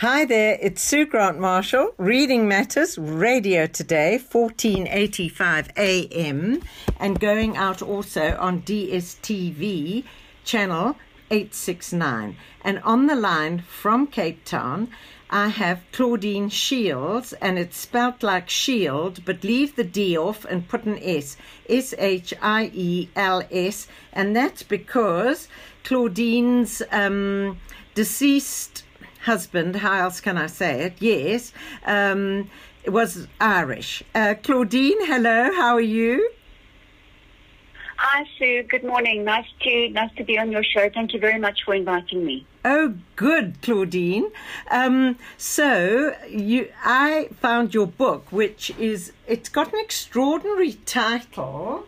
[0.00, 6.62] Hi there, it's Sue Grant Marshall, Reading Matters Radio today, 1485 AM,
[7.00, 10.04] and going out also on DSTV
[10.44, 10.94] channel
[11.32, 12.36] 869.
[12.62, 14.88] And on the line from Cape Town,
[15.30, 20.68] I have Claudine Shiels, and it's spelt like shield, but leave the D off and
[20.68, 21.36] put an S.
[21.68, 23.88] S H I E L S.
[24.12, 25.48] And that's because
[25.82, 27.58] Claudine's um,
[27.96, 28.84] deceased
[29.22, 30.94] husband, how else can I say it?
[31.00, 31.52] Yes,
[31.84, 32.50] um,
[32.84, 34.02] it was Irish.
[34.14, 36.30] Uh, Claudine, hello, how are you?
[38.00, 38.62] Hi, Sue.
[38.62, 39.24] Good morning.
[39.24, 40.88] Nice to nice to be on your show.
[40.88, 42.46] Thank you very much for inviting me.
[42.64, 44.30] Oh, good, Claudine.
[44.70, 51.86] Um, so you, I found your book, which is it's got an extraordinary title,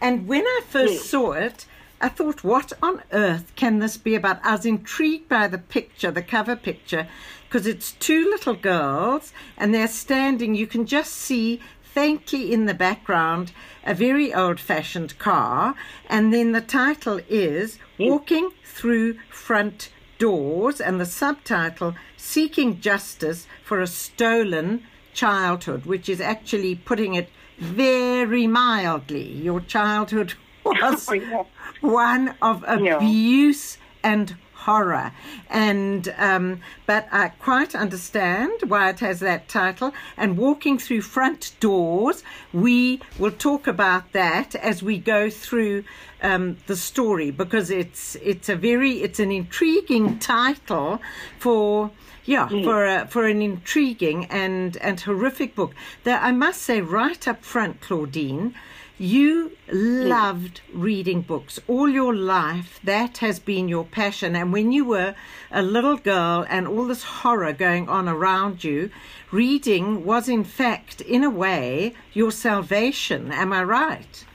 [0.00, 1.04] and when I first yes.
[1.06, 1.66] saw it,
[2.02, 4.44] I thought, what on earth can this be about?
[4.44, 7.06] I was intrigued by the picture, the cover picture,
[7.44, 10.54] because it's two little girls and they're standing.
[10.54, 13.52] You can just see faintly in the background
[13.84, 15.74] a very old fashioned car.
[16.08, 23.80] And then the title is Walking Through Front Doors, and the subtitle Seeking Justice for
[23.80, 29.32] a Stolen Childhood, which is actually putting it very mildly.
[29.32, 31.46] Your childhood was oh,
[31.80, 34.10] one of abuse yeah.
[34.12, 35.12] and horror.
[35.48, 39.92] And um, but I quite understand why it has that title.
[40.16, 45.84] And walking through front doors, we will talk about that as we go through
[46.22, 51.00] um, the story because it's it's a very it's an intriguing title
[51.38, 51.90] for.
[52.26, 52.62] Yeah, mm.
[52.62, 55.74] for a, for an intriguing and, and horrific book.
[56.04, 58.54] That I must say right up front, Claudine,
[59.00, 62.78] you loved reading books all your life.
[62.84, 64.36] That has been your passion.
[64.36, 65.14] And when you were
[65.50, 68.90] a little girl and all this horror going on around you,
[69.30, 73.32] reading was, in fact, in a way, your salvation.
[73.32, 74.26] Am I right?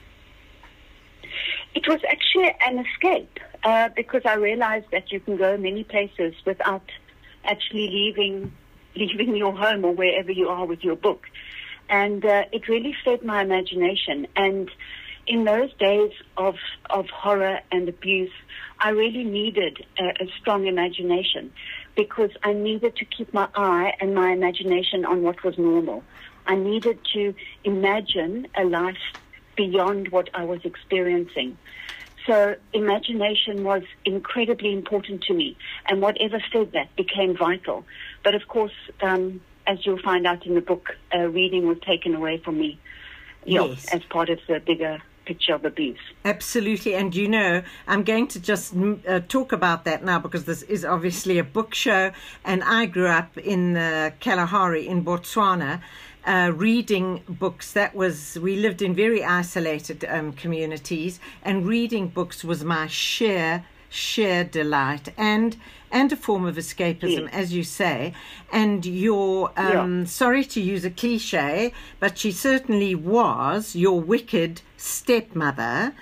[1.75, 6.34] It was actually an escape uh, because I realized that you can go many places
[6.44, 6.89] without
[7.44, 8.51] actually leaving
[8.95, 11.28] leaving your home or wherever you are with your book
[11.90, 14.28] and uh, it really fed my imagination.
[14.35, 14.69] And
[15.28, 16.56] in those days of
[16.90, 18.31] of horror and abuse,
[18.79, 21.51] I really needed a, a strong imagination
[21.95, 26.03] because I needed to keep my eye and my imagination on what was normal.
[26.45, 28.97] I needed to imagine a life
[29.56, 31.57] beyond what I was experiencing.
[32.28, 35.57] So imagination was incredibly important to me,
[35.88, 37.85] and whatever fed that became vital.
[38.24, 42.15] But of course, um, as you'll find out in the book, uh, reading was taken
[42.15, 42.79] away from me.
[43.45, 43.85] yes.
[43.93, 45.99] as part of the bigger picture of abuse.
[46.23, 46.95] Absolutely.
[46.95, 48.73] And you know, I'm going to just
[49.07, 52.11] uh, talk about that now because this is obviously a book show.
[52.43, 55.81] And I grew up in uh, Kalahari in Botswana.
[56.25, 62.43] Uh, reading books that was we lived in very isolated um, communities and reading books
[62.43, 65.55] was my sheer sheer delight and
[65.95, 67.29] and a form of escapism, yes.
[67.31, 68.13] as you say.
[68.51, 70.06] And you're um, yeah.
[70.06, 75.95] sorry to use a cliche, but she certainly was your wicked stepmother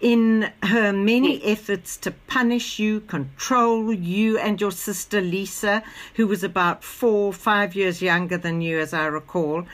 [0.00, 5.82] in her many efforts to punish you, control you, and your sister Lisa,
[6.14, 9.66] who was about four, five years younger than you, as I recall,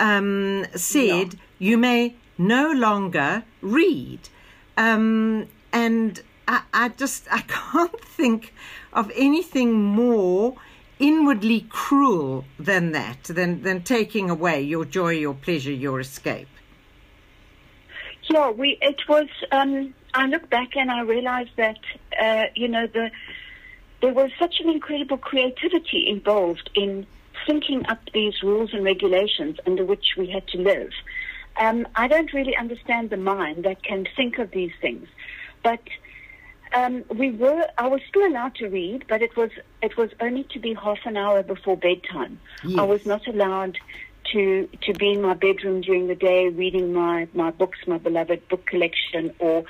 [0.00, 1.40] um, said, yeah.
[1.62, 4.28] You may no longer read.
[4.76, 8.52] Um, and I, I just I can't think
[8.92, 10.56] of anything more
[10.98, 16.48] inwardly cruel than that, than than taking away your joy, your pleasure, your escape.
[18.28, 18.78] Yeah, we.
[18.82, 19.28] It was.
[19.52, 21.78] Um, I look back and I realize that
[22.20, 23.10] uh, you know the
[24.02, 27.06] there was such an incredible creativity involved in
[27.46, 30.90] thinking up these rules and regulations under which we had to live.
[31.60, 35.06] Um, I don't really understand the mind that can think of these things,
[35.62, 35.80] but
[36.72, 37.66] um, we were.
[37.78, 39.50] I was still allowed to read, but it was
[39.82, 42.40] it was only to be half an hour before bedtime.
[42.64, 42.78] Yes.
[42.78, 43.78] I was not allowed
[44.32, 48.48] to to be in my bedroom during the day reading my my books, my beloved
[48.48, 49.64] book collection, or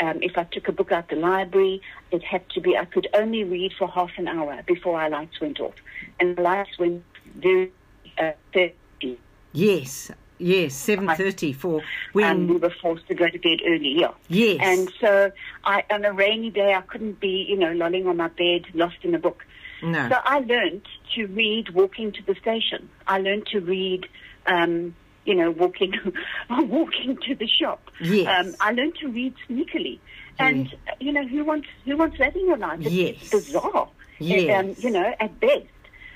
[0.00, 1.80] um, if I took a book out the library,
[2.10, 2.76] it had to be.
[2.76, 5.74] I could only read for half an hour before our lights went off,
[6.20, 7.04] and the lights went
[7.36, 7.72] very
[8.18, 9.18] uh, thirty.
[9.52, 10.10] Yes,
[10.42, 13.94] Yes, seven thirty for when and we were forced to go to bed early.
[13.98, 14.10] Yeah.
[14.28, 14.58] Yes.
[14.60, 15.30] And so,
[15.64, 18.96] I on a rainy day, I couldn't be, you know, lolling on my bed, lost
[19.02, 19.44] in a book.
[19.82, 20.08] No.
[20.08, 22.88] So I learned to read walking to the station.
[23.06, 24.06] I learned to read,
[24.46, 24.94] um,
[25.24, 25.94] you know, walking,
[26.50, 27.90] walking to the shop.
[28.00, 28.26] Yes.
[28.26, 29.98] Um, I learned to read sneakily.
[30.38, 32.80] And you know, who wants who wants that in your life?
[32.80, 33.30] It's yes.
[33.30, 33.88] bizarre.
[34.18, 34.58] Yes.
[34.58, 35.66] Um, you know, at best.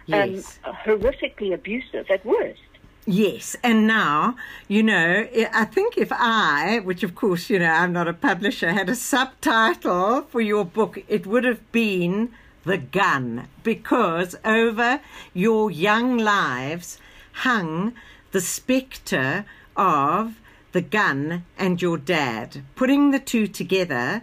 [0.06, 0.58] Yes.
[0.64, 2.61] um, horrifically abusive at worst.
[3.08, 4.35] Yes, and now,
[4.67, 8.73] you know, I think if I, which of course, you know, I'm not a publisher,
[8.73, 12.32] had a subtitle for your book, it would have been
[12.64, 15.00] The Gun, because over
[15.32, 16.99] your young lives
[17.32, 17.93] hung
[18.32, 19.44] the spectre
[19.76, 20.41] of
[20.73, 22.64] the gun and your dad.
[22.75, 24.23] Putting the two together,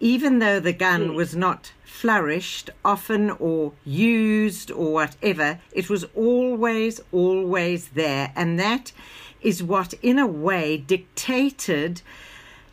[0.00, 7.00] even though the gun was not flourished often or used or whatever, it was always,
[7.12, 8.32] always there.
[8.34, 8.92] And that
[9.40, 12.02] is what, in a way, dictated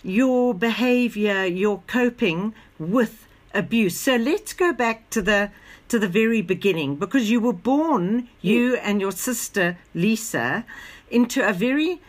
[0.03, 3.95] your behavior, your coping with abuse.
[3.95, 5.51] So let's go back to the
[5.87, 10.63] to the very beginning because you were born, you and your sister Lisa,
[11.09, 12.01] into a very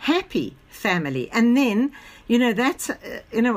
[0.00, 1.92] happy family, and then
[2.28, 3.56] you know that's uh, in a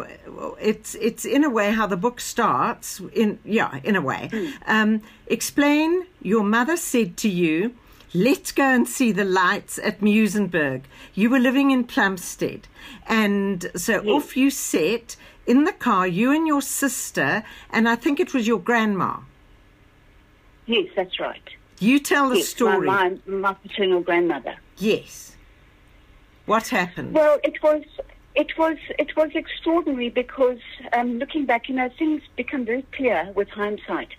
[0.60, 4.30] it's it's in a way how the book starts in yeah in a way.
[4.68, 7.76] Um, explain your mother said to you
[8.14, 10.82] let's go and see the lights at Muizenberg
[11.14, 12.68] you were living in Plumstead.
[13.08, 15.16] And so off you set
[15.46, 19.18] in the car you and your sister and I think it was your grandma.
[20.66, 21.42] Yes, that's right.
[21.80, 22.86] you tell the yes, story.
[22.86, 24.56] My, my, my paternal grandmother.
[24.78, 25.26] yes.
[26.46, 27.14] What happened?
[27.14, 27.84] Well, it was
[28.40, 30.62] it was it was extraordinary because
[30.94, 34.10] um, looking back, you know, things become very clear with hindsight,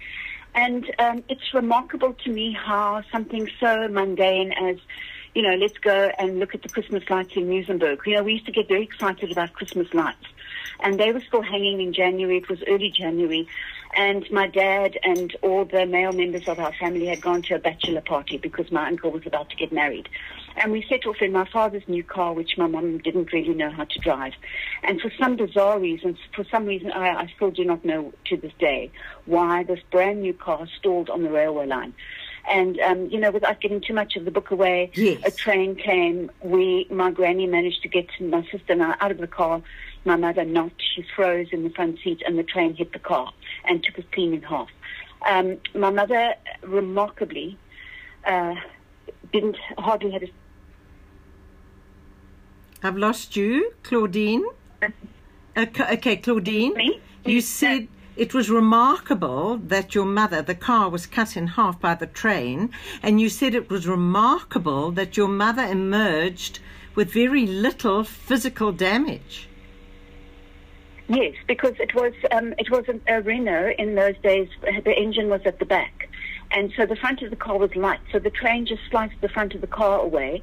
[0.55, 4.77] and um, it's remarkable to me how something so mundane as
[5.35, 8.05] you know, let's go and look at the Christmas lights in Muizenberg.
[8.05, 10.27] You know, we used to get very excited about Christmas lights,
[10.81, 12.39] and they were still hanging in January.
[12.39, 13.47] It was early January,
[13.97, 17.59] and my dad and all the male members of our family had gone to a
[17.59, 20.09] bachelor party because my uncle was about to get married.
[20.57, 23.71] And we set off in my father's new car, which my mum didn't really know
[23.71, 24.33] how to drive.
[24.83, 28.37] And for some bizarre reasons, for some reason I, I still do not know to
[28.37, 28.91] this day
[29.27, 31.95] why this brand new car stalled on the railway line.
[32.51, 35.21] And um, you know, without giving too much of the book away, Yes.
[35.25, 36.31] a train came.
[36.43, 39.63] We, my granny, managed to get my sister and I out of the car.
[40.05, 40.73] My mother not.
[40.95, 43.33] She froze in the front seat, and the train hit the car
[43.65, 44.69] and took us clean in half.
[45.29, 47.59] Um, my mother, remarkably,
[48.25, 48.55] uh,
[49.33, 50.29] didn't hardly had a
[52.83, 54.45] I've lost you, Claudine.
[55.55, 56.75] Okay, okay Claudine.
[56.75, 56.99] Me?
[57.27, 61.95] You said it was remarkable that your mother, the car was cut in half by
[61.95, 62.71] the train,
[63.03, 66.61] and you said it was remarkable that your mother emerged
[66.95, 69.50] with very little physical damage.
[71.13, 74.49] Yes, because it was um, it was a, a Renault in those days.
[74.63, 76.09] The engine was at the back,
[76.53, 77.99] and so the front of the car was light.
[78.13, 80.41] So the train just sliced the front of the car away,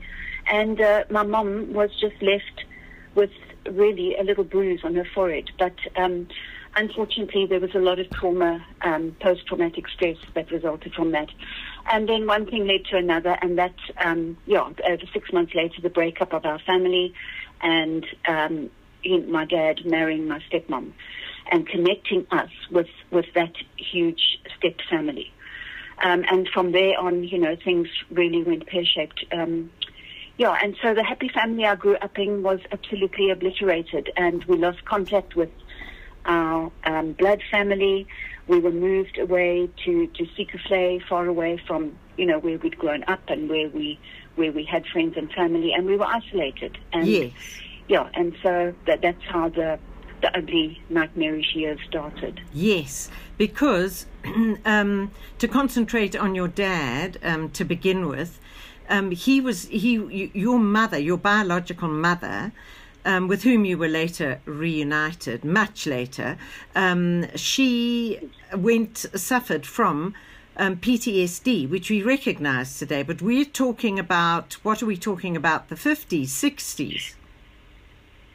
[0.51, 2.65] and uh, my mom was just left
[3.15, 3.31] with
[3.71, 5.49] really a little bruise on her forehead.
[5.57, 6.27] But um,
[6.75, 11.29] unfortunately, there was a lot of trauma, um, post-traumatic stress that resulted from that.
[11.89, 15.81] And then one thing led to another, and that, um, yeah, over six months later,
[15.81, 17.13] the breakup of our family,
[17.61, 18.69] and um,
[19.29, 20.91] my dad marrying my stepmom,
[21.51, 25.31] and connecting us with with that huge step family.
[26.03, 29.25] Um, and from there on, you know, things really went pear shaped.
[29.31, 29.71] Um,
[30.37, 34.57] yeah, and so the happy family I grew up in was absolutely obliterated, and we
[34.57, 35.49] lost contact with
[36.25, 38.07] our um, blood family.
[38.47, 43.03] We were moved away to to Zeekoevlei, far away from you know where we'd grown
[43.07, 43.99] up and where we
[44.35, 46.77] where we had friends and family, and we were isolated.
[46.93, 47.31] And Yes.
[47.87, 49.79] Yeah, and so that that's how the
[50.21, 52.41] the ugly nightmarish years started.
[52.53, 54.07] Yes, because
[54.65, 58.39] um, to concentrate on your dad um, to begin with,
[58.89, 62.51] um, he was he your mother, your biological mother.
[63.05, 66.37] Um, with whom you were later reunited, much later,
[66.75, 68.19] um, she
[68.53, 70.13] went suffered from
[70.57, 73.03] um, PTSD, which we recognise today.
[73.03, 75.69] But we're talking about what are we talking about?
[75.69, 77.15] The fifties, sixties.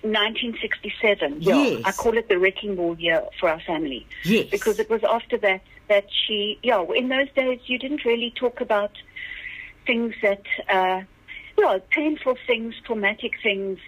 [0.03, 1.43] 1967.
[1.43, 1.83] Yeah, Yes.
[1.85, 4.07] I call it the wrecking ball year for our family.
[4.25, 4.49] Yes.
[4.51, 8.61] because it was after that that she yeah in those days you didn't really talk
[8.61, 8.93] about
[9.87, 11.03] things that uh
[11.59, 13.79] yeah, painful things, traumatic things.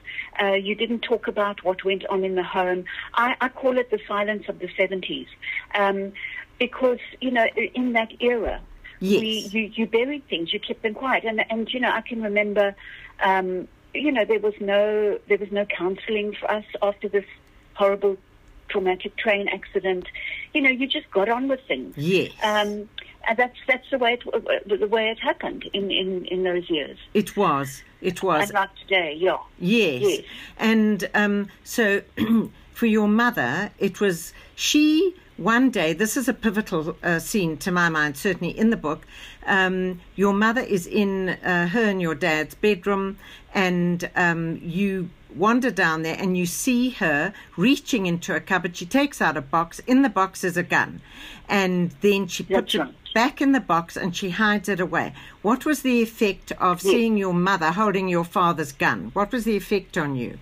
[0.40, 2.84] Uh, you didn't talk about what went on in the home.
[3.14, 5.26] I, I call it the silence of the 70s.
[5.74, 6.12] Um,
[6.58, 8.60] because, you know, in that era,
[9.00, 9.20] Yes.
[9.20, 11.24] we, you, you buried things, you kept them quiet.
[11.24, 12.76] And, and you know, I can remember,
[13.22, 17.24] um, you know, there was no, there was no counseling for us after this
[17.74, 18.16] horrible
[18.68, 20.06] traumatic train accident.
[20.52, 21.96] You know, you just got on with things.
[21.96, 22.32] Yes.
[22.42, 22.88] Um,
[23.26, 26.98] and that's that's the way it the way it happened in, in, in those years.
[27.14, 27.82] it was.
[28.00, 28.50] It was.
[28.50, 29.38] And like today, yeah.
[29.58, 30.02] Yes.
[30.02, 30.24] Yes.
[30.58, 32.02] And um, so
[32.72, 37.70] for your mother, it was she one day, this is a pivotal uh, scene to
[37.70, 39.06] my mind, certainly in the book.
[39.46, 43.18] Um, your mother is in uh, her and your dad's bedroom,
[43.52, 48.76] and um, you wander down there and you see her reaching into a cupboard.
[48.76, 49.80] She takes out a box.
[49.86, 51.00] In the box is a gun.
[51.48, 52.88] And then she puts That's right.
[52.88, 55.12] it back in the box and she hides it away.
[55.42, 59.10] What was the effect of seeing your mother holding your father's gun?
[59.12, 60.38] What was the effect on you?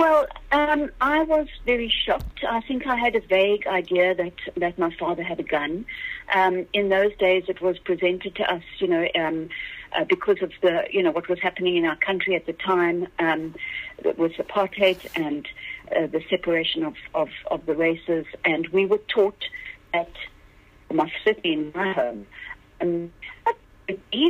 [0.00, 2.42] Well, um, I was very shocked.
[2.48, 5.84] I think I had a vague idea that, that my father had a gun.
[6.34, 9.50] Um, in those days, it was presented to us, you know, um,
[9.94, 13.08] uh, because of the, you know, what was happening in our country at the time
[13.18, 13.54] um,
[14.16, 15.46] with apartheid and
[15.94, 18.24] uh, the separation of, of, of the races.
[18.42, 19.44] And we were taught
[19.92, 20.14] at
[20.90, 22.26] my city in my home.
[22.80, 23.12] Um,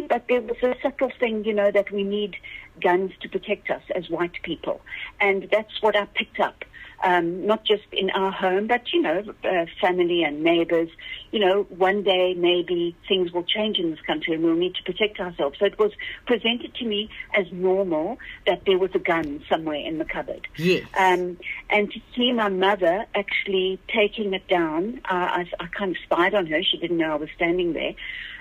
[0.09, 2.37] but there was a subtle thing, you know, that we need
[2.81, 4.81] guns to protect us as white people.
[5.21, 6.65] And that's what I picked up.
[7.03, 10.91] Um, not just in our home, but, you know, uh, family and neighbors.
[11.31, 14.83] You know, one day maybe things will change in this country and we'll need to
[14.83, 15.59] protect ourselves.
[15.59, 15.93] So it was
[16.27, 20.47] presented to me as normal that there was a gun somewhere in the cupboard.
[20.59, 20.85] Yes.
[20.99, 21.39] Um,
[21.71, 26.35] and to see my mother actually taking it down, uh, I, I kind of spied
[26.35, 26.63] on her.
[26.63, 27.95] She didn't know I was standing there.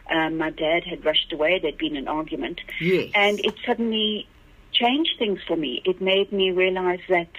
[0.09, 1.59] Um, my dad had rushed away.
[1.59, 2.61] There'd been an argument.
[2.81, 3.11] Yes.
[3.13, 4.27] And it suddenly
[4.73, 5.81] changed things for me.
[5.85, 7.29] It made me realize that,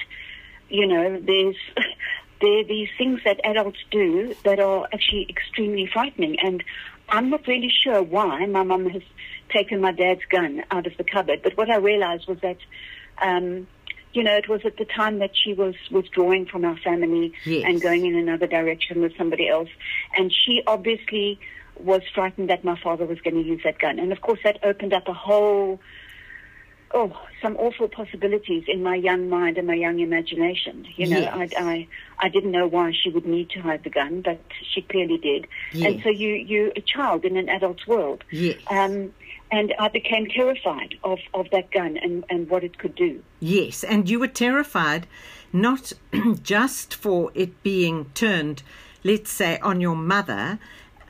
[0.68, 1.56] you know, there's
[2.40, 6.38] there are these things that adults do that are actually extremely frightening.
[6.40, 6.62] And
[7.08, 9.02] I'm not really sure why my mum has
[9.50, 11.40] taken my dad's gun out of the cupboard.
[11.42, 12.58] But what I realized was that,
[13.20, 13.66] um,
[14.12, 17.64] you know, it was at the time that she was withdrawing from our family Yes.
[17.66, 19.68] and going in another direction with somebody else.
[20.16, 21.38] And she obviously
[21.82, 23.98] was frightened that my father was going to use that gun.
[23.98, 25.80] And of course, that opened up a whole,
[26.92, 30.86] oh, some awful possibilities in my young mind and my young imagination.
[30.96, 31.52] You know, Yes.
[31.56, 34.40] I, I, I didn't know why she would need to hide the gun, but
[34.72, 35.46] she clearly did.
[35.72, 35.86] Yes.
[35.86, 38.24] And so you, you're a child in an adult's world.
[38.30, 38.58] Yes.
[38.68, 39.12] Um,
[39.52, 43.22] and I became terrified of, of that gun and, and what it could do.
[43.40, 45.08] Yes, and you were terrified
[45.52, 45.92] not
[46.42, 48.62] just for it being turned,
[49.02, 50.60] let's say, on your mother,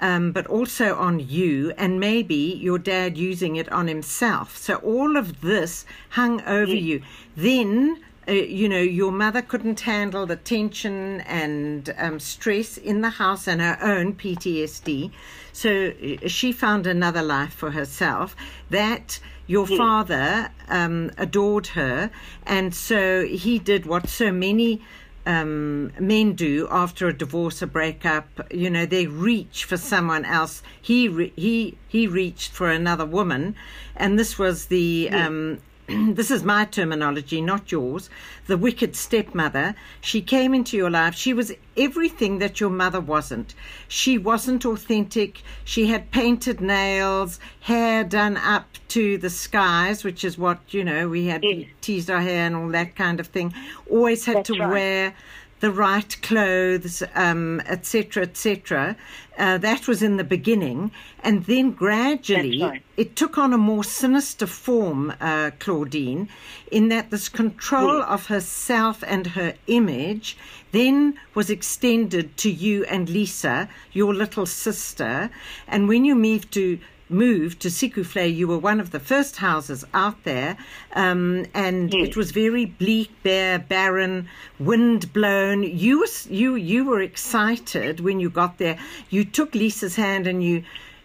[0.01, 4.57] um, but also on you, and maybe your dad using it on himself.
[4.57, 7.03] So all of this hung over you.
[7.37, 8.03] Then.
[8.29, 13.49] Uh, you know, your mother couldn't handle the tension and um, stress in the house
[13.49, 15.11] and her own PTSD.
[15.53, 18.37] So uh, she found another life for herself.
[18.69, 22.11] That your father um, adored her,
[22.47, 24.83] and so he did what so many
[25.31, 28.27] um, men do after a divorce, a breakup.
[28.51, 30.63] You know, they reach for someone else.
[30.81, 33.55] He re- he he reached for another woman,
[33.97, 35.11] and this was the.
[35.11, 35.59] Um,
[36.15, 38.11] this is my terminology, not yours.
[38.47, 39.75] The wicked stepmother.
[40.01, 41.15] She came into your life.
[41.15, 43.55] She was everything that your mother wasn't.
[43.89, 45.43] She wasn't authentic.
[45.65, 51.09] She had painted nails, hair done up to the skies, which is what, you know,
[51.09, 51.67] we had Yes.
[51.81, 53.53] teased our hair and all that kind of thing.
[53.89, 54.71] Always had That's to right.
[54.71, 55.15] wear
[55.61, 58.97] the right clothes, um, etc., etc.
[59.39, 60.91] Uh, that was in the beginning,
[61.23, 62.83] and then gradually right.
[62.97, 66.29] it took on a more sinister form, uh, Claudine,
[66.71, 70.37] in that this control of herself and her image
[70.73, 75.31] then was extended to you and Lisa, your little sister.
[75.67, 76.79] And when you moved to
[77.11, 80.57] moved to Zeekoevlei, you were one of the first houses out there,
[80.95, 82.09] um, and Yes.
[82.09, 85.63] it was very bleak, bare, barren, wind blown.
[85.63, 88.79] You were you you were excited when you got there.
[89.11, 90.63] You took Lisa's hand and you.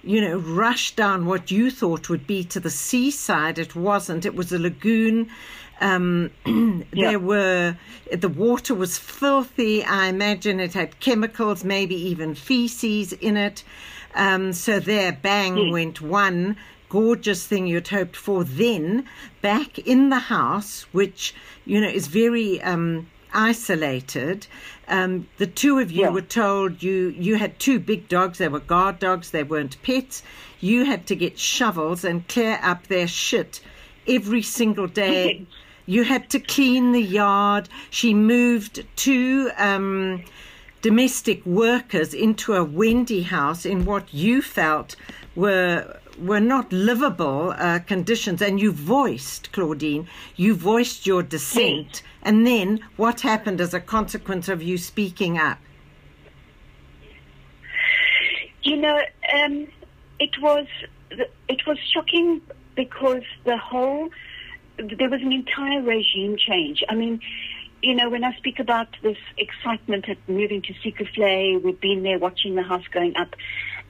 [0.08, 3.58] You know, rushed down what you thought would be to the seaside.
[3.58, 4.24] It wasn't.
[4.24, 5.32] It was a lagoon.
[5.82, 6.30] Um,
[6.94, 7.10] Yeah.
[7.10, 7.76] There were
[8.12, 9.84] the water was filthy.
[9.84, 13.64] I imagine it had chemicals, maybe even feces in it.
[14.16, 15.72] Um, so there, bang, Hmm.
[15.72, 16.56] went one
[16.90, 18.44] gorgeous thing you'd hoped for.
[18.44, 19.06] Then
[19.42, 21.34] back in the house, which
[21.66, 24.48] you know is very um, isolated.
[24.88, 26.10] Um, the two of you Yeah.
[26.10, 28.38] were told you you had two big dogs.
[28.38, 29.32] They were guard dogs.
[29.32, 30.24] They weren't pets.
[30.62, 33.62] You had to get shovels and clear up their shit
[34.08, 35.46] every single day.
[35.88, 37.68] You had to clean the yard.
[37.90, 39.52] She moved to.
[39.58, 40.24] um,
[40.82, 44.96] domestic workers into a Wendy house in what you felt
[45.36, 48.42] were were not livable uh, conditions.
[48.42, 52.04] And you voiced, Claudine, you voiced your dissent.
[52.22, 55.58] And then what happened as a consequence of you speaking up?
[58.64, 59.00] You know,
[59.34, 59.68] um,
[60.20, 60.68] it was
[61.48, 62.42] it was shocking
[62.76, 64.10] because the whole
[64.78, 66.84] there was an entire regime change.
[66.90, 67.22] I mean,
[67.86, 72.18] you know, when I speak about this excitement at moving to Zeekoevlei, we've been there
[72.18, 73.36] watching the house going up,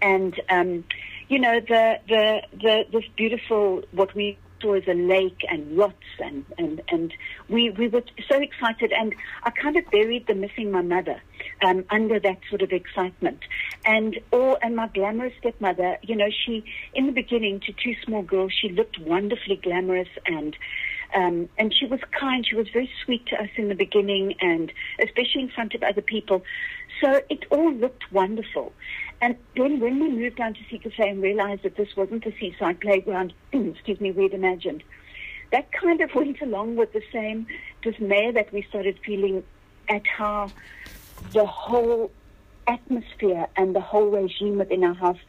[0.02, 0.84] and um,
[1.30, 5.96] you know, the the the this beautiful what we saw as a lake and yachts
[6.20, 7.14] and and and
[7.48, 11.22] we we were so excited, and I kind of buried the missing my mother
[11.66, 13.40] um, under that sort of excitement.
[13.86, 18.24] And all and my glamorous stepmother, you know, she in the beginning to two small
[18.24, 20.58] girls, she looked wonderfully glamorous and.
[21.16, 22.46] Um, and she was kind.
[22.46, 26.02] She was very sweet to us in the beginning, and especially in front of other
[26.02, 26.44] people.
[27.02, 28.74] So it all looked wonderful.
[29.22, 32.82] And then when we moved down to Sikasay and realized that this wasn't the seaside
[32.82, 34.84] playground, excuse me, we'd imagined,
[35.52, 37.48] that kind of went along with the same
[37.82, 39.44] dismay that we started feeling
[39.88, 40.52] at how
[41.32, 42.12] the whole
[42.68, 45.20] atmosphere and the whole regime within our house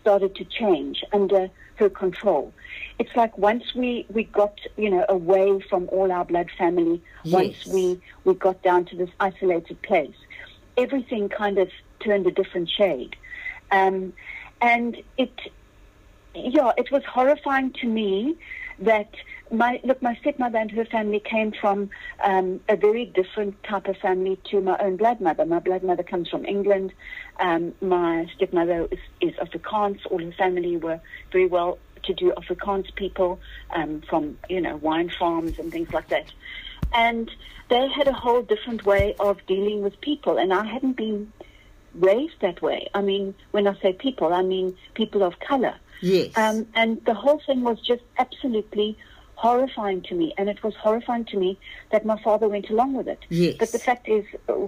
[0.00, 2.52] started to change under her control.
[2.98, 7.32] It's like once we, we got, you know, away from all our blood family, Yes.
[7.32, 10.16] once we, we got down to this isolated place,
[10.76, 13.16] everything kind of turned a different shade.
[13.70, 14.12] Um,
[14.60, 15.32] and it,
[16.34, 18.36] yeah, it was horrifying to me
[18.78, 19.10] that
[19.50, 21.90] my look, my stepmother and her family came from
[22.22, 25.44] um, a very different type of family to my own blood mother.
[25.44, 26.92] My blood mother comes from England.
[27.38, 30.00] Um, my stepmother is, is Afrikaans.
[30.10, 31.00] All her family were
[31.32, 33.40] very well to do Afrikaans people
[33.74, 36.32] um, from you know wine farms and things like that.
[36.94, 37.30] And
[37.68, 41.32] they had a whole different way of dealing with people, and I hadn't been
[41.94, 42.88] raised that way.
[42.94, 45.74] I mean, when I say people, I mean people of color.
[46.02, 46.36] Yes.
[46.36, 48.98] Um, and the whole thing was just absolutely
[49.36, 50.34] horrifying to me.
[50.38, 51.58] And it was horrifying to me
[51.92, 53.20] that my father went along with it.
[53.28, 53.56] Yes.
[53.58, 54.24] But the fact is,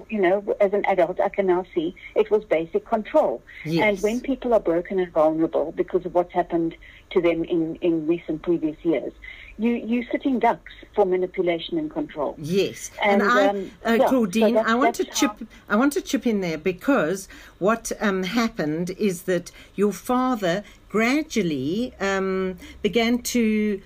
[0.08, 3.42] you know, as an adult, I can now see it was basic control.
[3.64, 3.82] Yes.
[3.84, 6.76] And when people are broken and vulnerable because of what's happened
[7.10, 9.12] to them in, in recent previous years,
[9.56, 12.36] you, you're sitting ducks for manipulation and control.
[12.38, 15.30] Yes, And, and, I, um, uh, yeah, so Claudine, that's- I want to chip.
[15.40, 17.26] how- I want to chip in there because
[17.58, 23.80] what um, happened is that your father gradually um, began to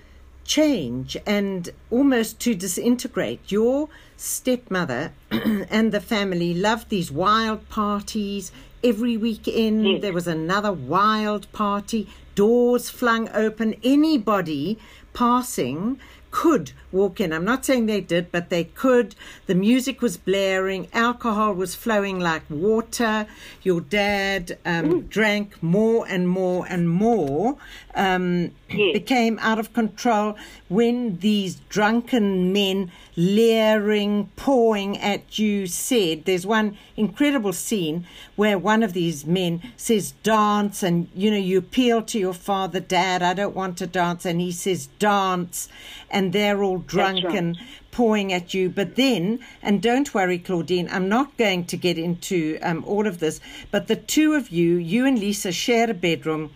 [0.45, 3.39] change and almost to disintegrate.
[3.51, 8.51] Your stepmother and the family loved these wild parties.
[8.83, 10.01] Every weekend Yes.
[10.01, 13.75] there was another wild party, doors flung open.
[13.83, 14.77] Anybody
[15.13, 15.99] passing
[16.33, 17.31] could walk in.
[17.31, 19.15] I'm not saying they did, but they could.
[19.45, 23.27] The music was blaring, alcohol was flowing like water.
[23.61, 27.57] Your dad um, drank more and more and more.
[27.95, 28.93] Um, Yes.
[28.93, 30.35] Became out of control
[30.67, 36.25] when these drunken men, leering, pawing at you, said.
[36.25, 41.59] There's one incredible scene where one of these men says, Dance, and you know, you
[41.59, 45.69] appeal to your father, Dad, I don't want to dance, and he says, Dance,
[46.09, 47.35] and they're all drunk right.
[47.35, 47.57] and
[47.91, 48.69] pawing at you.
[48.69, 53.19] But then, and don't worry, Claudine, I'm not going to get into um, all of
[53.19, 53.39] this,
[53.71, 56.51] but the two of you, you and Lisa, shared a bedroom.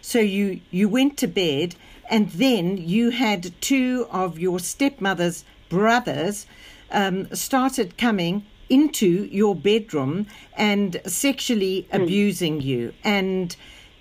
[0.00, 1.76] So you you went to bed,
[2.10, 6.46] and then you had two of your stepmother's brothers
[6.90, 13.56] um, started coming into your bedroom and sexually abusing you, and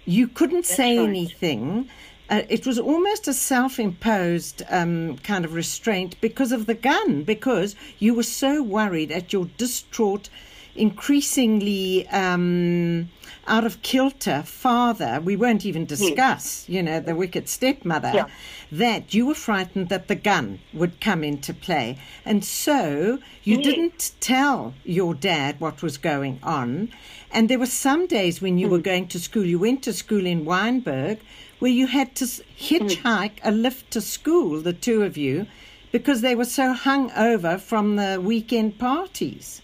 [0.06, 1.08] you couldn't say right.
[1.08, 1.90] anything.
[2.32, 7.76] Uh, it was almost a self-imposed um, kind of restraint because of the gun, because
[8.00, 10.30] you were so worried at your distraught,
[10.76, 13.10] increasingly um,
[13.48, 15.20] out of kilter father.
[15.24, 15.88] We won't even hmm.
[15.88, 18.12] discuss, you know, the wicked stepmother.
[18.14, 18.28] Yeah.
[18.72, 23.66] That you were frightened that the gun would come into play, and so you Yes.
[23.66, 26.90] didn't tell your dad what was going on.
[27.34, 28.84] And there were some days when you were hmm.
[28.84, 29.46] going to school.
[29.46, 31.20] You went to school in Wynberg,
[31.60, 35.48] where you had to hitchhike a lift to school, the two of you,
[35.92, 39.62] because they were so hung over from the weekend parties.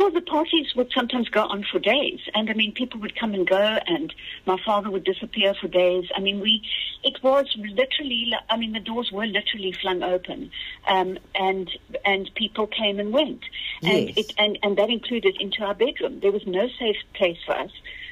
[0.00, 3.34] Well, the parties would sometimes go on for days, and I mean, people would come
[3.34, 4.14] and go, and
[4.46, 6.06] my father would disappear for days.
[6.16, 6.66] I mean, we,
[7.04, 10.50] it was literally, I mean, the doors were literally flung open,
[10.88, 11.70] um, and
[12.06, 13.42] and people came and went,
[13.82, 14.14] and Yes.
[14.16, 16.20] it and and that included into our bedroom.
[16.20, 17.70] There was no safe place for us.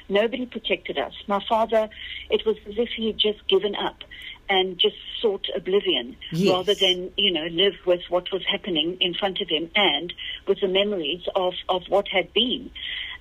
[0.09, 1.13] Nobody protected us.
[1.25, 1.89] My father,
[2.29, 4.03] it was as if he had just given up
[4.49, 6.53] and just sought oblivion Yes.
[6.53, 10.13] rather than, you know, live with what was happening in front of him and
[10.47, 12.71] with the memories of, of what had been.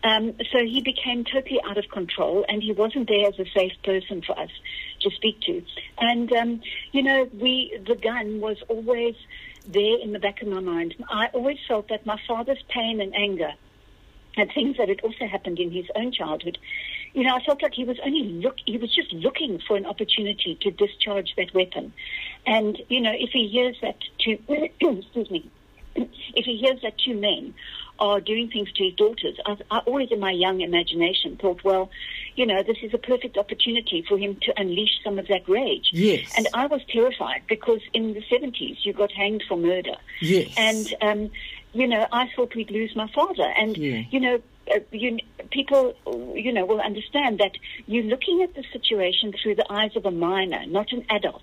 [0.04, 3.72] Um, so he became totally out of control and he wasn't there as a safe
[3.84, 4.50] person for us
[5.00, 5.62] to speak to.
[5.98, 6.60] And, um,
[6.92, 9.16] you know, we, the gun was always
[9.66, 10.94] there in the back of my mind.
[11.10, 13.52] I always felt that my father's pain and anger
[14.36, 16.58] and things that had also happened in his own childhood.
[17.12, 19.86] You know, I felt like he was only look he was just looking for an
[19.86, 21.92] opportunity to discharge that weapon.
[22.46, 24.38] And, you know, if he hears that to
[24.80, 25.50] excuse me,
[25.96, 27.54] if he hears that two men
[27.98, 31.90] are doing things to his daughters, I, I always, in my young imagination, thought, well,
[32.36, 35.90] you know, this is a perfect opportunity for him to unleash some of that rage.
[35.92, 36.32] Yes.
[36.36, 39.96] And I was terrified because in the 70s you got hanged for murder.
[40.20, 40.54] Yes.
[40.56, 41.30] And, um,
[41.72, 43.52] you know, I thought we'd lose my father.
[43.56, 44.02] And, Yeah.
[44.10, 44.40] you know,
[44.74, 45.18] uh, you,
[45.50, 45.94] people,
[46.34, 47.52] you know, will understand that
[47.86, 51.42] you're looking at the situation through the eyes of a minor, not an adult.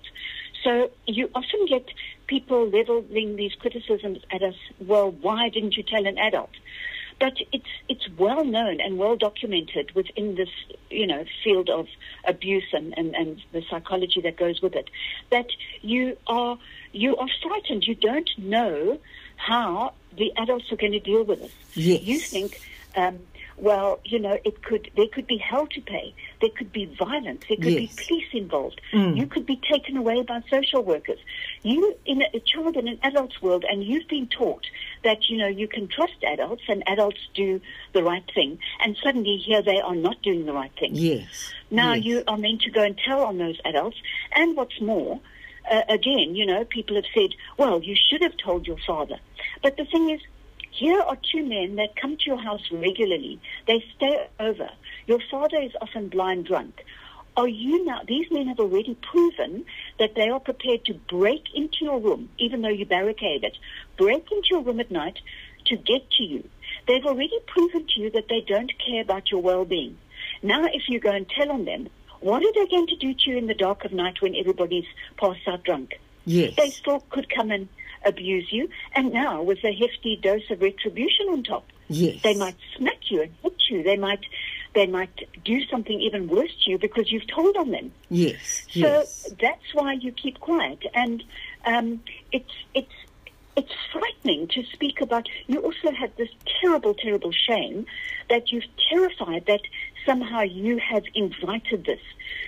[0.64, 1.88] So you often get
[2.26, 4.54] people leveling these criticisms at us.
[4.80, 6.50] Well, why didn't you tell an adult?
[7.18, 10.50] But it's it's well known and well documented within this
[10.90, 11.86] you know field of
[12.24, 14.90] abuse and, and, and the psychology that goes with it
[15.30, 15.46] that
[15.80, 16.58] you are
[16.92, 17.84] you are frightened.
[17.86, 18.98] You don't know
[19.36, 21.50] how the adults are going to deal with it.
[21.74, 22.02] Yes.
[22.02, 22.60] You think,
[22.96, 23.18] um,
[23.58, 26.14] well, you know, it could there could be hell to pay.
[26.42, 27.44] There could be violence.
[27.48, 27.96] There could Yes.
[27.96, 28.80] be police involved.
[28.92, 29.16] Mm.
[29.16, 31.18] You could be taken away by social workers.
[31.62, 34.66] You, in a, a child in an adult's world, and you've been taught
[35.04, 37.60] that you know you can trust adults and adults do
[37.94, 40.90] the right thing, and suddenly here they are not doing the right thing.
[40.94, 41.50] yes.
[41.70, 42.04] Now yes.
[42.04, 43.96] you are meant to go and tell on those adults.
[44.34, 45.18] And what's more,
[45.70, 49.18] uh, again, you know, people have said, well, you should have told your father.
[49.62, 50.20] But the thing is,
[50.70, 53.40] here are two men that come to your house regularly.
[53.66, 54.68] They stay over.
[55.06, 56.84] Your father is often blind drunk.
[57.36, 59.66] Are you now, these men have already proven
[59.98, 63.56] that they are prepared to break into your room, even though you barricade it,
[63.98, 65.18] break into your room at night
[65.66, 66.48] to get to you.
[66.86, 69.98] They've already proven to you that they don't care about your well-being.
[70.42, 71.88] Now, if you go and tell on them,
[72.20, 74.86] what are they going to do to you in the dark of night when everybody's
[75.16, 75.98] passed out drunk?
[76.24, 76.54] yes.
[76.56, 77.68] They still could come and
[78.04, 78.68] abuse you.
[78.94, 82.22] And now, with a hefty dose of retribution on top, yes.
[82.22, 83.82] they might smack you and hit you.
[83.82, 84.20] They might,
[84.74, 87.92] they might do something even worse to you because you've told on them.
[88.10, 88.62] Yes.
[88.72, 89.32] So Yes.
[89.40, 91.22] that's why you keep quiet, and
[91.64, 92.00] um,
[92.32, 92.92] it's it's
[93.56, 95.28] it's frightening to speak about.
[95.46, 96.28] You also have this
[96.60, 97.86] terrible, terrible shame
[98.28, 99.62] that you've terrified that
[100.06, 102.00] somehow you have invited this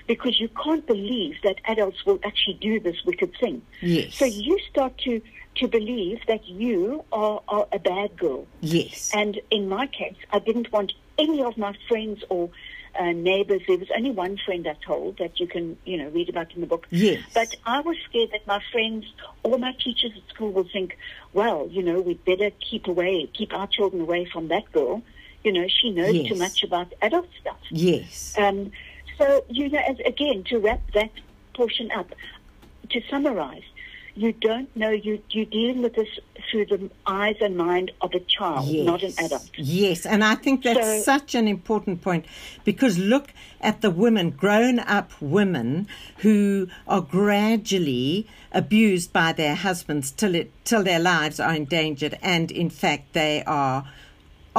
[0.07, 3.61] because you can't believe that adults will actually do this wicked thing.
[3.83, 4.15] Yes.
[4.15, 5.21] So you start to
[5.57, 8.47] to believe that you are, are a bad girl.
[8.61, 9.11] yes.
[9.13, 12.49] And in my case, I didn't want any of my friends or
[12.99, 13.63] uh, neighbors.
[13.67, 16.61] There was only one friend I told that you can, you know, read about in
[16.61, 16.87] the book.
[16.91, 17.23] Yes.
[17.35, 19.07] But I was scared that my friends
[19.43, 20.97] or my teachers at school will think,
[21.33, 25.03] well, you know, we'd better keep away, keep our children away from that girl.
[25.45, 26.29] You know, she knows Yes.
[26.29, 27.59] too much about adult stuff.
[27.71, 28.35] yes.
[28.39, 28.73] Um,
[29.17, 31.11] so, you know, as, again, to wrap that
[31.55, 32.13] portion up,
[32.91, 33.63] to summarize,
[34.15, 36.09] you don't know, you, you're dealing with this
[36.51, 38.85] through the eyes and mind of a child, Yes.
[38.87, 39.49] not an adult.
[39.57, 42.27] Yes, and I think that's So- such an important point
[42.65, 45.87] because look at the women, grown up women,
[46.19, 52.51] who are gradually abused by their husbands till it till their lives are endangered, and
[52.51, 53.85] in fact they are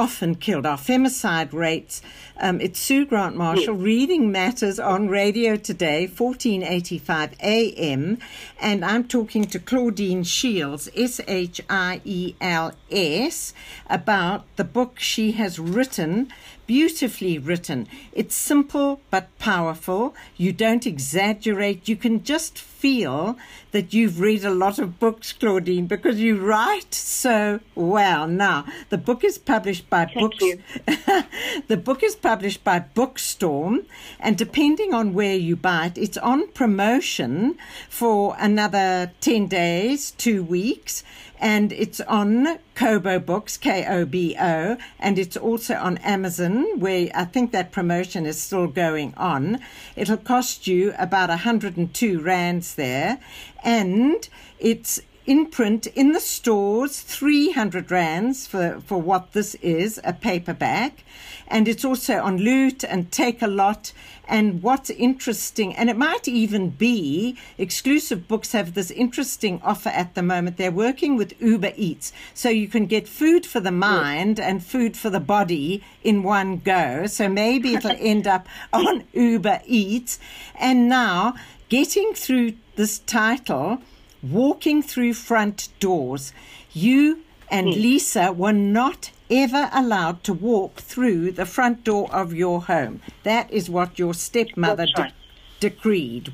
[0.00, 0.64] often killed.
[0.64, 2.00] Our femicide rates.
[2.38, 8.16] Um, it's Sue Grant Marshall reading matters on radio today, 1485 AM,
[8.58, 13.52] and I'm talking to Claudine Shiels, S H I E L S,
[13.90, 16.32] about the book she has written.
[16.70, 17.88] Beautifully written.
[18.12, 20.14] It's simple but powerful.
[20.36, 21.88] You don't exaggerate.
[21.88, 23.36] You can just feel
[23.72, 28.28] that you've read a lot of books, Claudine, because you write so well.
[28.28, 30.62] Now, the book is published by Thank Books.
[31.66, 33.84] the book is published by Bookstorm,
[34.20, 40.44] and depending on where you buy it, it's on promotion for another 10 days, two
[40.44, 41.02] weeks,
[41.40, 47.08] and it's on Kobo Books, K O B O, and it's also on Amazon, where
[47.14, 49.60] I think that promotion is still going on.
[49.96, 53.18] It'll cost you about 102 Rands there,
[53.64, 55.00] and it's
[55.30, 61.04] in print in the stores 300 rands for, for what this is a paperback
[61.46, 63.92] and it's also on loot and Takealot.
[64.26, 70.16] And what's interesting and it might even be exclusive books have this interesting offer at
[70.16, 70.56] the moment.
[70.56, 72.12] They're working with uber eats.
[72.34, 76.58] So you can get food for the mind and food for the body in one
[76.58, 77.06] go.
[77.06, 80.18] So maybe it'll end up on uber eats.
[80.56, 81.34] And now
[81.68, 83.80] getting through this title
[84.22, 86.32] walking through front doors.
[86.72, 92.62] You and Lisa were not ever allowed to walk through the front door of your
[92.62, 93.00] home.
[93.22, 95.12] That is what your stepmother right.
[95.60, 96.32] de- decreed.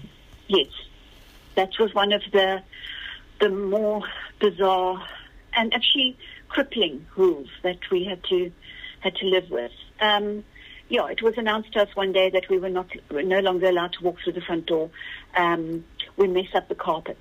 [0.49, 0.69] Yes,
[1.55, 2.63] that was one of the
[3.41, 4.03] the more
[4.41, 5.07] bizarre
[5.55, 6.17] and actually
[6.49, 8.51] crippling rules that we had to
[9.01, 9.73] had to live with.
[10.01, 10.45] Um,
[10.89, 13.69] yeah, it was announced to us one day that we were not were no longer
[13.69, 14.91] allowed to walk through the front door.
[15.37, 15.85] Um,
[16.17, 17.19] we mess up the carpet.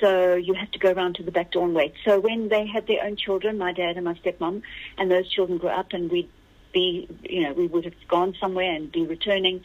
[0.00, 1.94] So you had to go around to the back door and wait.
[2.04, 4.62] So when they had their own children, my dad and my stepmom,
[4.96, 6.28] and those children grew up, and we'd
[6.72, 9.62] be, you know, we would have gone somewhere and be returning.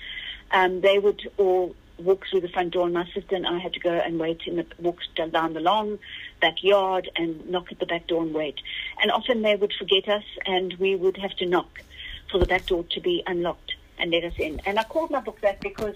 [0.52, 3.74] Um, they would all walk through the front door, and my sister and I had
[3.74, 6.00] to go and wait in the walk down the long
[6.42, 8.56] backyard and knock at the back door and wait.
[9.02, 11.82] And often they would forget us, and we would have to knock
[12.32, 14.60] for the back door to be unlocked and let us in.
[14.66, 15.96] And I called my book that because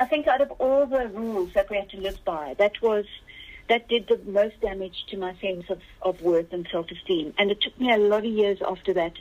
[0.00, 3.06] I think out of all the rules that we had to live by, that was
[3.68, 7.34] that did the most damage to my sense of, of worth and self esteem.
[7.38, 9.12] And it took me a lot of years after that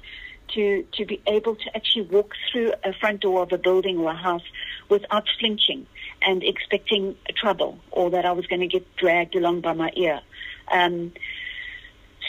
[0.56, 4.12] to to be able to actually walk through a front door of a building or
[4.12, 4.44] a house
[4.90, 5.86] without flinching
[6.22, 10.22] and expecting trouble or that I was going to get dragged along by my ear.
[10.72, 11.12] Um,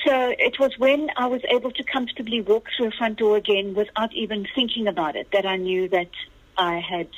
[0.07, 3.75] so it was when I was able to comfortably walk through a front door again
[3.75, 6.11] without even thinking about it that I knew that
[6.57, 7.09] I had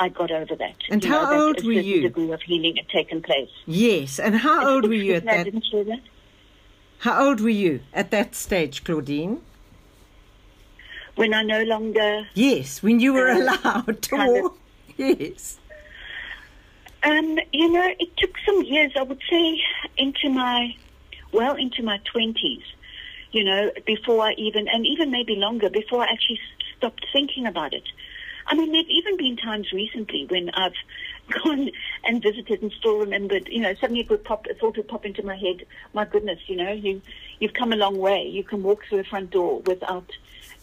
[0.00, 0.76] I got over that.
[0.88, 2.00] And you how know, old were you?
[2.00, 3.50] degree of healing had taken place.
[3.66, 5.44] Yes, and how old were you at that?
[5.44, 6.00] didn't hear that.
[7.00, 9.42] How old were you at that stage, Claudine?
[11.16, 12.26] When I no longer.
[12.32, 14.52] Yes, when you were uh, allowed to walk.
[14.52, 14.58] Of,
[14.96, 15.58] yes.
[17.02, 18.92] Um, you know, it took some years.
[18.96, 19.60] I would say
[19.98, 20.74] into my,
[21.30, 22.62] well, into my twenties.
[23.32, 26.40] You know, before I even, and even maybe longer, before I actually
[26.76, 27.84] stopped thinking about it.
[28.50, 30.74] I mean, there've even been times recently when I've
[31.44, 31.70] gone
[32.04, 35.06] and visited and still remembered, you know, suddenly it would pop, a thought would pop
[35.06, 37.00] into my head, my goodness, you know, you,
[37.38, 38.22] you've come a long way.
[38.28, 40.10] You can walk through the front door without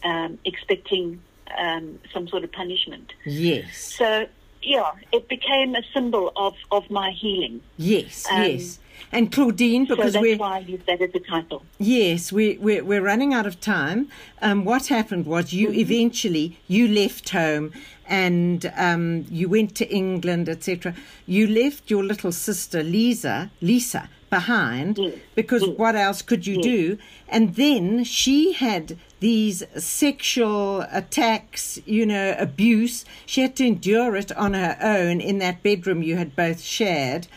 [0.04, 1.22] um, expecting
[1.58, 3.14] um, some sort of punishment.
[3.26, 3.78] Yes.
[3.96, 4.28] So,
[4.68, 7.62] yeah, it became a symbol of, of my healing.
[7.78, 8.80] Yes, um, yes.
[9.12, 11.64] And Claudine, because so we're why I used that as a title.
[11.78, 14.10] Yes, we, we're we're running out of time.
[14.42, 15.80] Um, what happened was you mm-hmm.
[15.80, 17.72] eventually you left home
[18.06, 20.94] and um, you went to England, etc.
[21.26, 25.16] You left your little sister Lisa, Lisa, behind yes.
[25.36, 25.78] because yes.
[25.78, 26.64] what else could you yes.
[26.64, 26.98] do?
[27.30, 33.06] And then she had these sexual attacks, you know, abuse.
[33.26, 37.28] She had to endure it on her own in that bedroom you had both shared.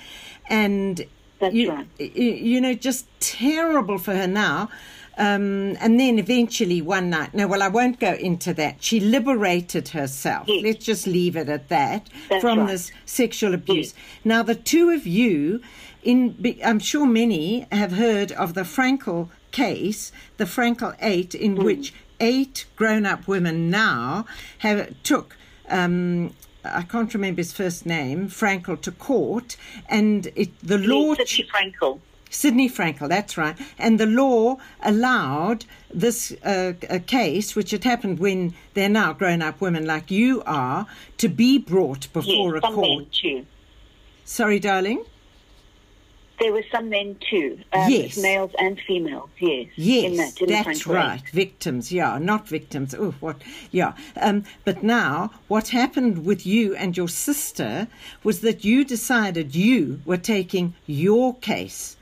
[0.48, 1.06] And
[1.38, 1.86] that's you, right.
[1.98, 4.68] You know, just terrible for her now.
[5.18, 8.82] Um, and then eventually one night, no, well, I won't go into that.
[8.82, 10.46] She liberated herself.
[10.48, 10.64] Yes.
[10.64, 12.68] Let's just leave it at that That's from right.
[12.68, 13.92] this sexual abuse.
[13.94, 13.94] Yes.
[14.24, 15.60] Now, the two of you,
[16.02, 21.64] in I'm sure many have heard of the Frankel case, the Frankel Eight, in mm.
[21.64, 24.26] which eight grown-up women now
[24.58, 25.36] have took
[25.70, 26.34] um,
[26.64, 29.56] I can't remember his first name, Frankel, to court,
[29.88, 31.14] and it, the law.
[31.14, 32.00] Sidney Frankel.
[32.32, 33.56] Sidney Frankel, that's right.
[33.76, 36.74] And the law allowed this uh,
[37.06, 40.86] case, which had happened when they're now grown up women like you are,
[41.18, 43.12] to be brought before yes, a court.
[43.12, 43.46] Too.
[44.24, 45.04] Sorry, darling?
[46.40, 47.58] There were some men too.
[47.74, 48.16] Um, yes.
[48.16, 49.68] Males and females, yes.
[49.76, 51.22] Yes, in that, in that's right.
[51.30, 52.94] Victims, yeah, not victims.
[52.94, 53.42] Oh, what?
[53.70, 53.92] Yeah.
[54.16, 57.88] Um, but now, what happened with you and your sister
[58.24, 61.98] was that you decided you were taking your case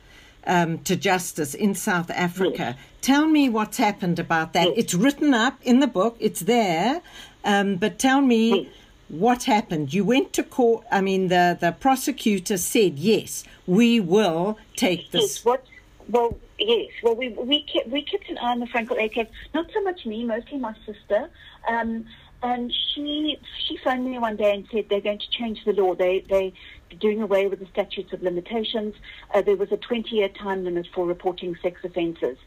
[0.47, 2.77] um, to justice in South Africa.
[2.77, 2.79] Yes.
[3.01, 4.69] Tell me what's happened about that.
[4.69, 4.75] Yes.
[4.77, 7.03] It's written up in the book, it's there,
[7.45, 8.63] um, but tell me.
[8.63, 8.73] Yes.
[9.09, 9.95] What happened?
[9.95, 10.85] You went to court.
[10.93, 15.23] I mean, the, the prosecutor said, yes, we will take this.
[15.23, 15.65] Yes, what?
[16.11, 16.91] Well, yes.
[17.03, 19.29] Well, we we kept we kept an eye on the Frankel Eight case.
[19.55, 21.31] Not so much me, mostly my sister.
[21.69, 22.07] Um,
[22.43, 25.95] and she she phoned me one day and said they're going to change the law.
[25.95, 26.53] They they
[27.01, 28.95] doing away with the statutes of limitations.
[29.35, 32.39] Uh, there was a 20 year time limit for reporting sex offences.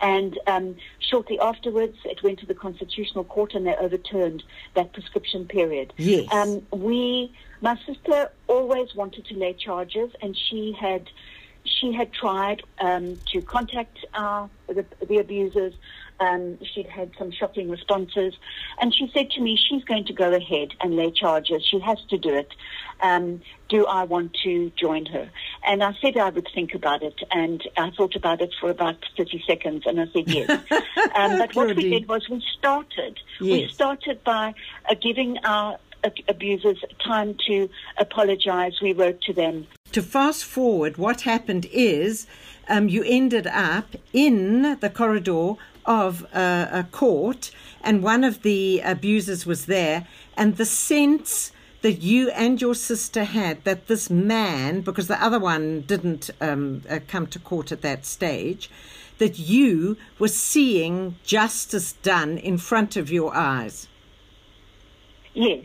[0.00, 4.42] And um, shortly afterwards, it went to the Constitutional Court and they overturned
[4.74, 5.92] that prescription period.
[5.96, 6.32] Yes.
[6.32, 11.08] Um, we, my sister always wanted to lay charges and she had
[11.64, 15.74] she had tried um, to contact uh, the, the abusers.
[16.20, 18.34] Um, she'd had some shocking responses.
[18.80, 21.64] And she said to me, she's going to go ahead and lay charges.
[21.64, 22.52] She has to do it.
[23.00, 25.30] Um, do I want to join her?
[25.66, 27.20] And I said I would think about it.
[27.30, 29.84] And I thought about it for about 30 seconds.
[29.86, 30.50] And I said yes.
[31.14, 33.18] um, but what we did was we started.
[33.40, 33.68] Yes.
[33.68, 34.54] We started by
[34.88, 35.78] uh, giving our
[36.28, 38.80] abusers time to apologize.
[38.80, 39.66] We wrote to them.
[39.92, 42.26] To fast forward, what happened is
[42.68, 45.54] um, you ended up in the corridor
[45.88, 47.50] of a, a court,
[47.82, 53.24] and one of the abusers was there, and the sense that you and your sister
[53.24, 57.82] had that this man, because the other one didn't um, uh, come to court at
[57.82, 58.70] that stage,
[59.18, 63.88] that you were seeing justice done in front of your eyes.
[65.34, 65.64] Yes,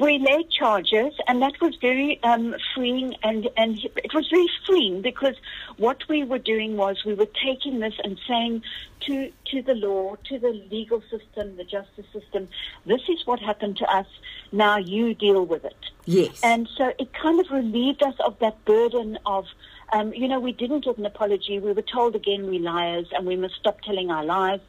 [0.00, 5.02] we laid charges, and that was very um, freeing, and, and it was very freeing
[5.02, 5.36] because
[5.76, 8.62] what we were doing was we were taking this and saying
[9.06, 12.48] to to the law, to the legal system, the justice system,
[12.86, 14.06] this is what happened to us.
[14.52, 15.76] Now you deal with it.
[16.06, 16.40] Yes.
[16.42, 19.46] And so it kind of relieved us of that burden of
[19.92, 21.58] um, you know, we didn't get an apology.
[21.58, 24.60] We were told again we liars and we must stop telling our lies.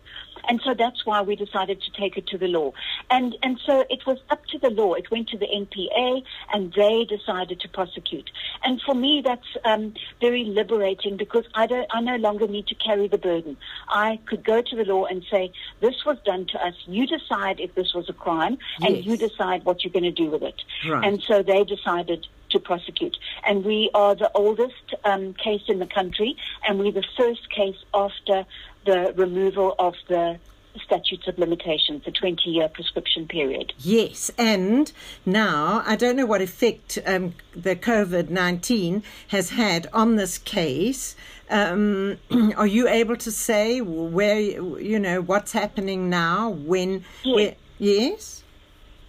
[0.48, 2.74] And so that's why we decided to take it to the law.
[3.10, 4.94] And, and so it was up to the law.
[4.94, 8.30] It went to the NPA and they decided to prosecute.
[8.64, 12.76] And for me, that's um, very liberating because I, don't, I no longer need to
[12.76, 13.58] carry the burden.
[13.90, 16.76] I could go to the law and say, this was done to us.
[16.86, 20.30] You decide if this was a crime and you decide what you're going to do
[20.30, 20.62] with it.
[20.88, 21.06] Right.
[21.06, 23.18] And so they decided to prosecute.
[23.46, 26.36] And we are the oldest um, case in the country,
[26.68, 28.46] and we're the first case after
[28.86, 30.40] the removal of the
[30.84, 33.74] statutes of limitations, the 20 year prescription period.
[33.80, 34.92] Yes, and
[35.26, 41.16] now I don't know what effect um, the COVID 19 has had on this case.
[41.50, 42.18] Um,
[42.56, 46.50] are you able to say where, you know, what's happening now?
[46.50, 47.04] When?
[47.24, 47.36] Yes.
[47.36, 48.44] Where, yes?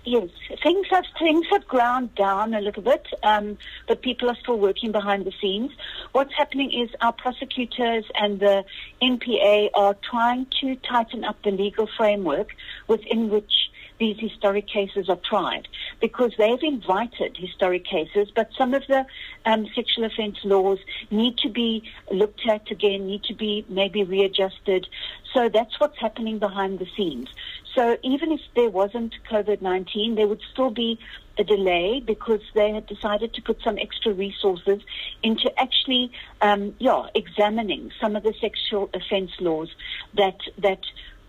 [0.05, 0.31] Yes,
[0.65, 4.91] things have things have ground down a little bit, um, but people are still working
[4.91, 5.71] behind the scenes.
[6.11, 8.65] What's happening is our prosecutors and the
[9.01, 12.49] NPA are trying to tighten up the legal framework
[12.88, 13.53] within which
[14.01, 15.69] these historic cases are tried,
[16.01, 19.07] because they've invited historic cases, but some of the
[19.47, 20.81] um, sexual offence laws
[21.12, 24.88] need to be looked at again, need to be maybe readjusted.
[25.33, 27.29] So that's what's happening behind the scenes.
[27.74, 30.98] So even if there wasn't COVID 19, there would still be
[31.38, 34.80] a delay because they had decided to put some extra resources
[35.22, 39.68] into actually, um, yeah, examining some of the sexual offence laws
[40.14, 40.80] that, that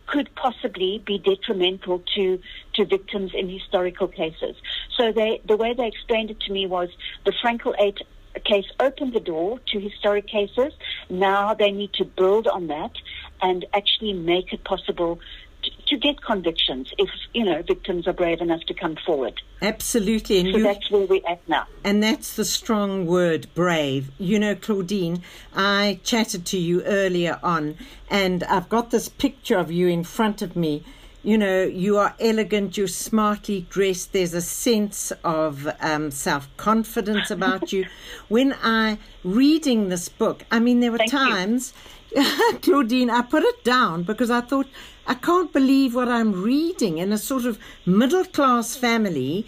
[0.07, 2.39] could possibly be detrimental to,
[2.73, 4.55] to victims in historical cases.
[4.97, 6.89] So they, the way they explained it to me was
[7.25, 7.99] the Frankel 8
[8.43, 10.73] case opened the door to historic cases.
[11.09, 12.91] Now they need to build on that
[13.41, 15.19] and actually make it possible
[15.93, 19.41] to, get convictions if, you know, victims are brave enough to come forward.
[19.61, 20.39] Absolutely.
[20.39, 21.67] And So you, that's where we're at now.
[21.83, 24.11] And that's the strong word, brave.
[24.17, 25.21] You know, Claudine,
[25.55, 27.77] I chatted to you earlier on,
[28.09, 30.83] and I've got this picture of you in front of me.
[31.25, 37.31] You know, you are elegant, you're smartly dressed, there's a sense of um, self confidence
[37.31, 37.85] about you.
[38.27, 41.73] When I, reading this book, I mean, there were Thank you.
[42.61, 44.67] Claudine, I put it down because I thought,
[45.07, 49.45] I can't believe what I'm reading in a sort of middle class family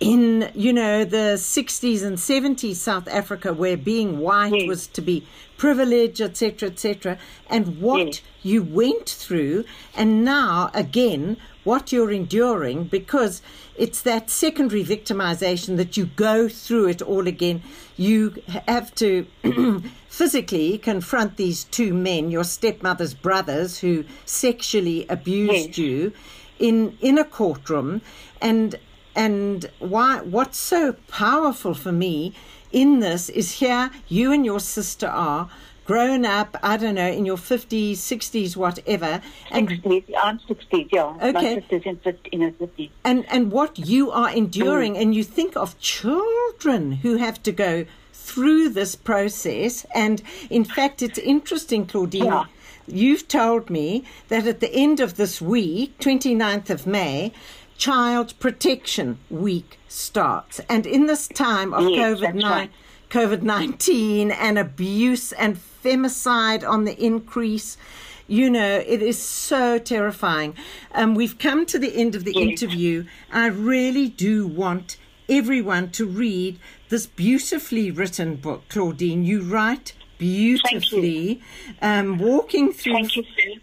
[0.00, 4.68] in, you know, the 60s and 70s South Africa where being white Yes.
[4.68, 5.26] was to be
[5.56, 7.18] privilege, etc., etc.,
[7.50, 8.20] and what Yes.
[8.42, 9.64] you went through,
[9.96, 13.42] and now again, what you're enduring because
[13.76, 17.62] it's that secondary victimization that you go through it all again.
[17.96, 18.34] You
[18.66, 19.26] have to
[20.18, 25.78] physically confront these two men, your stepmother's brothers, who sexually abused Yes.
[25.78, 26.12] you
[26.58, 28.02] in in a courtroom,
[28.40, 28.74] and
[29.14, 32.32] and why what's so powerful for me
[32.72, 35.48] in this is here you and your sister are
[35.86, 41.28] grown up i don't know in your 50s 60s whatever and 60s, I'm 60s, yeah.
[41.28, 41.32] okay.
[41.32, 42.90] My sister's in, in her 50s.
[43.04, 44.36] and and what you are mm.
[44.42, 47.86] enduring and you think of children who have to go
[48.28, 50.16] through this process and
[50.50, 52.44] in fact it's interesting claudine Yeah.
[52.86, 57.32] you've told me that at the end of this week 29th of may
[57.76, 62.70] child protection week starts and in this time of Yes, covid that's right.
[63.10, 67.78] COVID 19 and abuse and femicide on the increase.
[68.26, 70.54] You know, it is so terrifying.
[70.92, 72.42] Um, we've come to the end of the Yes.
[72.62, 73.06] interview.
[73.32, 79.24] I really do want everyone to read this beautifully written book, Claudine.
[79.24, 81.40] You write beautifully.
[81.80, 82.94] Um, walking through.
[82.94, 83.24] Thank you,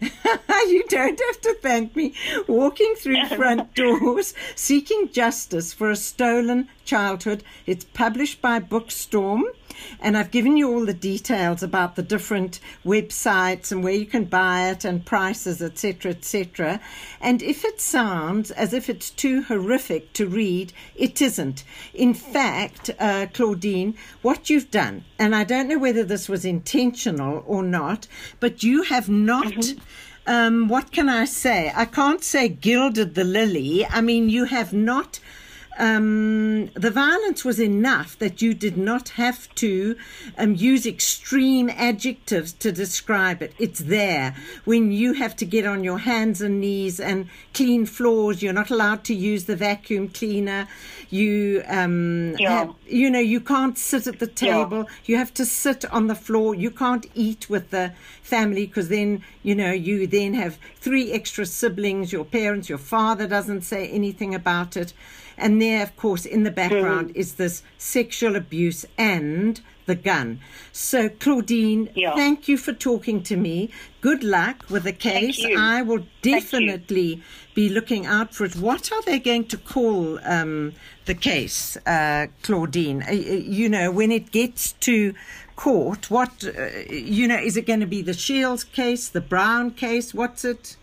[0.68, 2.14] you don't have to thank me.
[2.48, 7.44] Walking through front doors, seeking justice for a stolen childhood.
[7.66, 9.42] It's published by Bookstorm,
[10.00, 14.24] and I've given you all the details about the different websites and where you can
[14.24, 16.80] buy it and prices, etc., etc.
[17.20, 21.64] And if it sounds as if it's too horrific to read, it isn't.
[21.94, 27.42] In fact, uh, Claudine, what you've done, and I don't know whether this was intentional
[27.46, 28.06] or not,
[28.40, 29.74] but you have not.
[30.28, 31.72] Um, what can I say?
[31.74, 33.86] I can't say gilded the lily.
[33.86, 35.20] I mean, you have not
[35.78, 39.96] um, the violence was enough that you did not have to
[40.38, 43.52] um, use extreme adjectives to describe it.
[43.58, 44.34] It's there.
[44.64, 48.70] When you have to get on your hands and knees and clean floors, you're not
[48.70, 50.68] allowed to use the vacuum cleaner.
[51.10, 52.58] You, um, Yeah.
[52.58, 54.88] have- you know, you can't sit at the table.
[55.04, 56.54] You have to sit on the floor.
[56.54, 61.46] You can't eat with the family because then, you know, you then have three extra
[61.46, 64.92] siblings, your parents, your father doesn't say anything about it.
[65.38, 70.40] And there, of course, in the background is this sexual abuse and the gun.
[70.72, 72.14] So, Claudine, Yeah.
[72.14, 73.70] thank you for talking to me.
[74.00, 75.38] Good luck with the case.
[75.38, 75.56] you.
[75.58, 77.22] I will definitely
[77.54, 78.56] be looking out for it.
[78.56, 80.72] What are they going to call um,
[81.04, 83.02] the case, uh, Claudine?
[83.02, 85.14] Uh, uh, you know, when it gets to
[85.54, 89.70] court, what, uh, you know, is it going to be the Shiels case, the Brown
[89.70, 90.12] case?
[90.12, 90.76] What's it?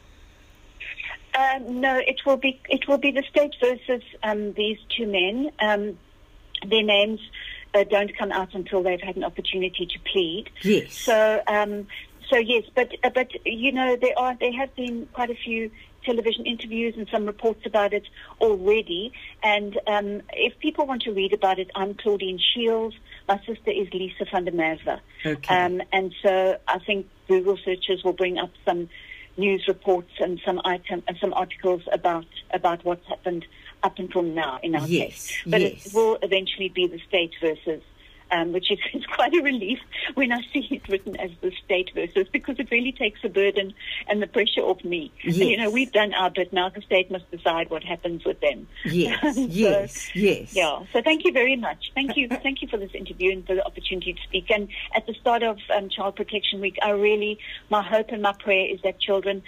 [1.36, 5.52] Uh, no, it will be it will be the state versus um, these two men.
[5.60, 5.98] Um,
[6.68, 7.20] their names
[7.74, 10.50] uh, don't come out until they've had an opportunity to plead.
[10.62, 10.94] Yes.
[10.94, 11.88] So, um,
[12.30, 15.72] so yes, but uh, but you know there are there have been quite a few
[16.06, 18.04] television interviews and some reports about it
[18.42, 19.14] already.
[19.42, 22.94] And um, if people want to read about it, I'm Claudine Shiels.
[23.28, 25.00] My sister is Lisa van der Merwe.
[25.26, 25.56] Okay.
[25.56, 28.90] Um, and so I think Google searches will bring up some
[29.38, 33.46] news reports and some item and some articles about about what's happened
[33.82, 35.42] up until now in our Yes, case.
[35.46, 35.86] But yes.
[35.88, 37.82] it will eventually be the state versus.
[38.34, 39.80] Um, which is it's quite a relief
[40.16, 43.74] when I see it written as the state versus because it really takes the burden
[44.08, 45.12] and the pressure off me.
[45.24, 45.38] Yes.
[45.38, 46.52] You know, we've done our bit.
[46.52, 48.68] Now the state must decide what happens with them.
[48.86, 50.56] Yes, So, yes, yes.
[50.56, 50.80] yeah.
[50.92, 51.92] So thank you very much.
[51.94, 52.28] Thank you.
[52.28, 54.50] thank you for this interview and for the opportunity to speak.
[54.50, 58.34] And at the start of um, Child Protection Week, I really, my hope and my
[58.34, 59.44] prayer is that children.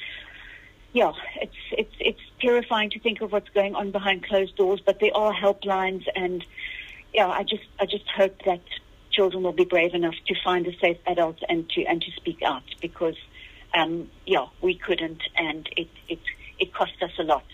[0.93, 1.11] Yeah,
[1.41, 5.11] it's it's it's terrifying to think of what's going on behind closed doors, but there
[5.13, 6.45] are helplines, and
[7.15, 8.61] yeah, I just I just hope that
[9.11, 12.41] children will be brave enough to find a safe adult and to and to speak
[12.43, 13.15] out because
[13.73, 16.19] um, yeah, we couldn't, and it it
[16.59, 17.45] it cost us a lot.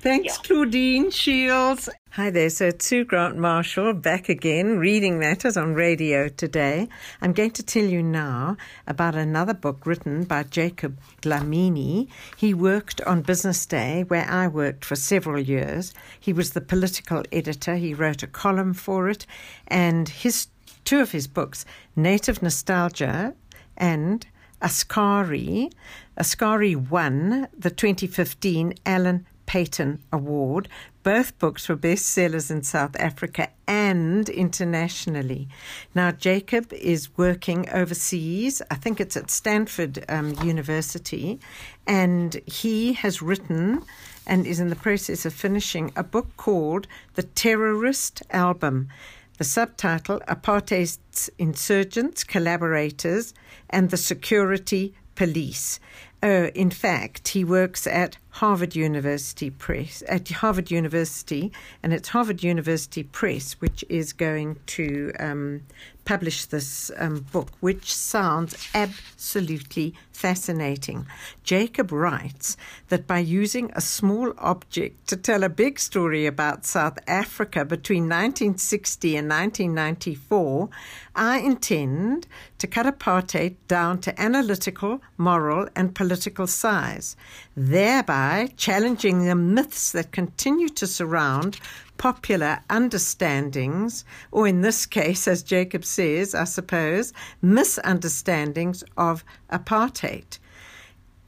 [0.00, 0.42] Thanks, Yeah.
[0.46, 1.88] Claudine Shiels.
[2.10, 2.50] Hi there.
[2.50, 6.88] So, it's Sue Grant Marshall back again, reading matters on radio today.
[7.22, 8.56] I'm going to tell you now
[8.86, 12.08] about another book written by Jacob Dlamini.
[12.36, 15.94] He worked on Business Day, where I worked for several years.
[16.20, 17.76] He was the political editor.
[17.76, 19.24] He wrote a column for it,
[19.68, 20.48] and his
[20.84, 21.64] two of his books,
[21.96, 23.34] Native Nostalgia
[23.76, 24.26] and
[24.60, 25.70] Askari.
[26.16, 30.66] Askari won the 2015 Alan Paton Award.
[31.02, 35.46] Both books were bestsellers in South Africa and internationally.
[35.94, 38.62] Now, Jacob is working overseas.
[38.70, 41.38] I think it's at Stanford um, University.
[41.86, 43.82] And he has written
[44.26, 48.88] and is in the process of finishing a book called The Terrorist Album.
[49.36, 53.34] The subtitle Apartheid's Insurgents, Collaborators,
[53.68, 55.78] and the Security Police.
[56.24, 61.50] Oh, in fact, he works at Harvard University Press, at Harvard University,
[61.82, 65.62] and it's Harvard University Press which is going to um,
[66.04, 71.06] publish this um, book, which sounds absolutely fascinating.
[71.42, 72.56] Jacob writes
[72.88, 78.04] that by using a small object to tell a big story about South Africa between
[78.04, 80.68] 1960 and 1994,
[81.14, 82.26] I intend
[82.58, 87.16] to cut apartheid down to analytical, moral, and political size,
[87.56, 91.58] thereby challenging the myths that continue to surround
[92.02, 100.40] popular understandings, or in this case, as Jacob says, I suppose, misunderstandings of apartheid.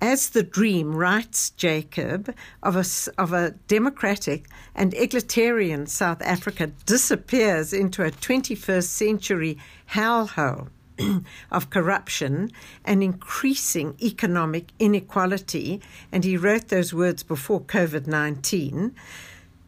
[0.00, 2.84] As the dream, writes Jacob, of a,
[3.22, 9.56] of a democratic and egalitarian South Africa disappears into a 21st century
[9.92, 10.70] hellhole
[11.52, 12.50] of corruption
[12.84, 18.92] and increasing economic inequality, and he wrote those words before COVID 19.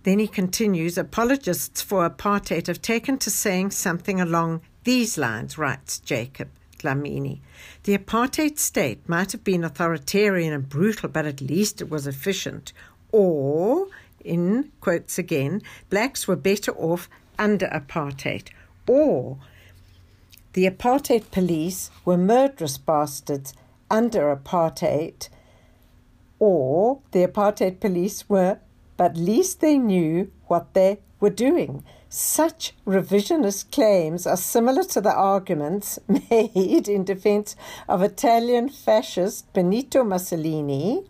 [0.07, 5.99] Then he continues apologists for apartheid have taken to saying something along these lines, writes
[5.99, 6.49] Jacob
[6.79, 7.41] Dlamini.
[7.83, 12.73] The apartheid state might have been authoritarian and brutal, but at least it was efficient.
[13.11, 13.89] Or,
[14.25, 18.51] in quotes again, blacks were better off under apartheid.
[18.87, 19.39] Or,
[20.53, 23.55] the apartheid police were murderous bastards
[23.91, 25.31] under apartheid
[26.39, 28.59] or the apartheid police were,
[28.97, 31.85] but at least they knew what they were doing.
[32.09, 37.57] Such revisionist claims are similar to the arguments made in defense
[37.89, 41.05] of Italian fascist Benito Mussolini,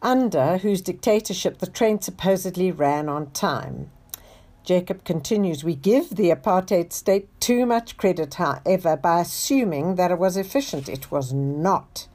[0.00, 3.90] under whose dictatorship the train supposedly ran on time.
[4.66, 10.18] Jacob continues, we give the apartheid state too much credit, however, by assuming that it
[10.18, 10.88] was efficient.
[10.88, 12.08] It was not.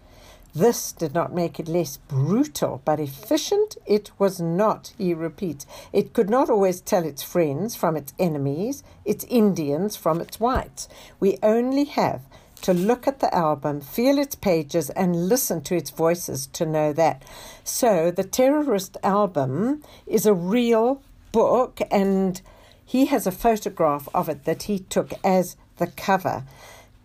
[0.54, 5.66] This did not make it less brutal, but efficient it was not, he repeats.
[5.94, 10.90] It could not always tell its friends from its enemies, its Indians from its whites.
[11.22, 12.22] We only have
[12.64, 16.92] to look at the album, feel its pages, and listen to its voices to know
[16.94, 17.24] that.
[17.64, 22.42] So, the terrorist album is a real book, and
[22.86, 26.44] he has a photograph of it that he took as the cover.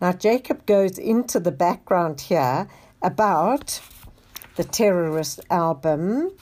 [0.00, 2.68] Now, Jacob goes into the background here
[3.02, 3.80] about
[4.56, 6.32] the terrorist album.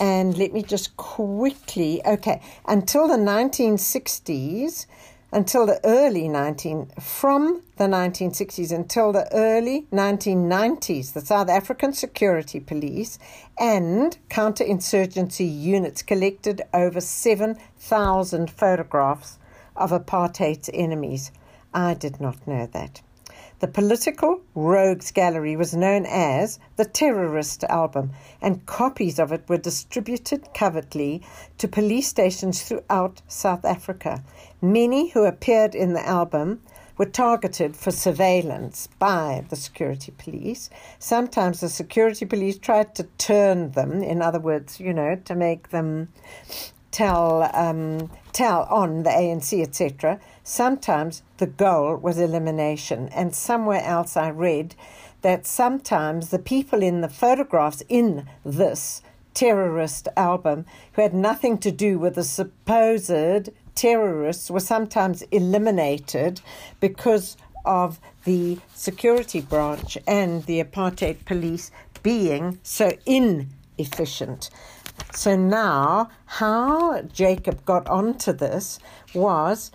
[0.00, 4.86] And let me just quickly, okay, until the 1960s,
[5.32, 12.60] until the early 19 from the 1960s until the early 1990s the South African Security
[12.60, 13.18] Police
[13.58, 19.38] and counterinsurgency units collected over 7,000 photographs
[19.74, 21.32] of apartheid's enemies
[21.72, 23.00] I did not know that
[23.62, 28.10] the political rogues gallery was known as the terrorist album
[28.40, 31.22] and copies of it were distributed covertly
[31.58, 34.24] to police stations throughout South Africa
[34.60, 36.60] Many who appeared in the album
[36.98, 40.68] were targeted for surveillance by the security police.
[40.98, 45.70] Sometimes the security police tried to turn them, in other words, you know, to make
[45.70, 46.08] them
[46.92, 50.20] tell um, tell on the ANC, etc.
[50.44, 54.76] Sometimes the goal was elimination, and somewhere else I read
[55.22, 59.02] that sometimes the people in the photographs in this
[59.34, 66.40] terrorist album who had nothing to do with the supposed terrorists were sometimes eliminated
[66.80, 71.70] because of the security branch and the apartheid police
[72.02, 74.50] being so inefficient.
[75.14, 78.78] So now, how Jacob got onto this
[79.14, 79.70] was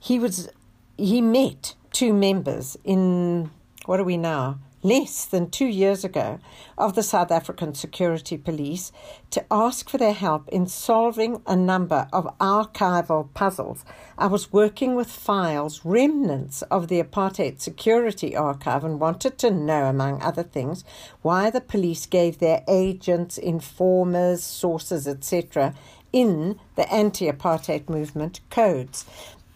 [0.00, 0.48] he was
[0.96, 3.50] he met two members in
[3.86, 6.38] what are we now less than two years ago
[6.78, 8.92] of the South African Security Police
[9.30, 13.84] to ask for their help in solving a number of archival puzzles.
[14.16, 19.86] I was working with files, remnants of the Apartheid Security Archive, and wanted to know,
[19.86, 20.84] among other things,
[21.20, 25.74] why the police gave their agents, informers, sources, etc.,
[26.12, 29.04] in the anti apartheid movement codes.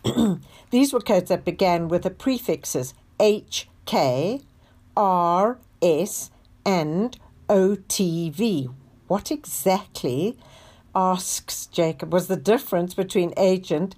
[0.70, 4.42] These were codes that began with the prefixes HK,
[5.00, 6.30] R, S,
[6.66, 8.70] and OTV.
[9.08, 10.36] What exactly,
[10.94, 13.94] asks Jacob, was the difference between agent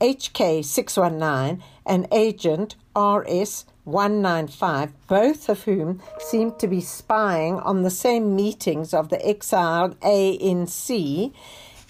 [0.00, 8.34] HK619 and agent RS 195, both of whom seemed to be spying on the same
[8.34, 11.34] meetings of the exiled ANC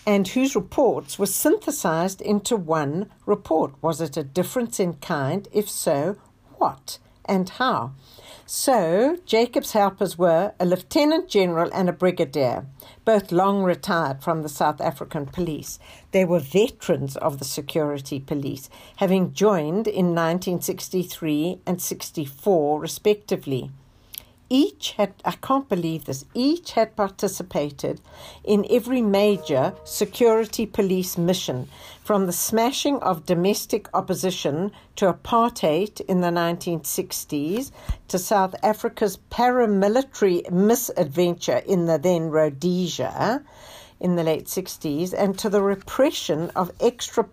[0.04, 3.74] and whose reports were synthesized into one report.
[3.80, 5.46] Was it a difference in kind?
[5.52, 6.16] If so,
[6.58, 7.92] what and how?
[8.48, 12.64] So, Jacob's helpers were a lieutenant general and a brigadier,
[13.04, 15.80] both long retired from the South African police.
[16.12, 23.72] They were veterans of the security police, having joined in 1963 and 64, respectively
[24.48, 28.00] each had, I can't believe this, each had participated
[28.44, 31.68] in every major security police mission,
[32.04, 37.72] from the smashing of domestic opposition to apartheid in the 1960s
[38.08, 43.42] to South Africa's paramilitary misadventure in the then Rhodesia
[43.98, 47.24] in the late 60s and to the repression of extra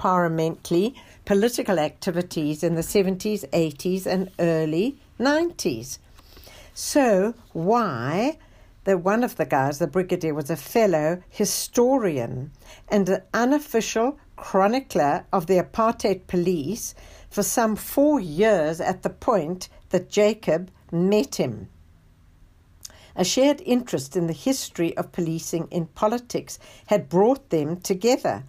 [1.26, 6.00] political activities in the 70s, 80s, and early 90s.
[6.74, 8.40] So, why?
[8.86, 12.52] That one of the guys, the brigadier, was a fellow historian
[12.90, 16.96] and an unofficial chronicler of the apartheid police
[17.30, 21.70] for some four years at the point that Jacob met him.
[23.16, 26.58] A shared interest in the history of policing in politics
[26.88, 28.44] had brought them together.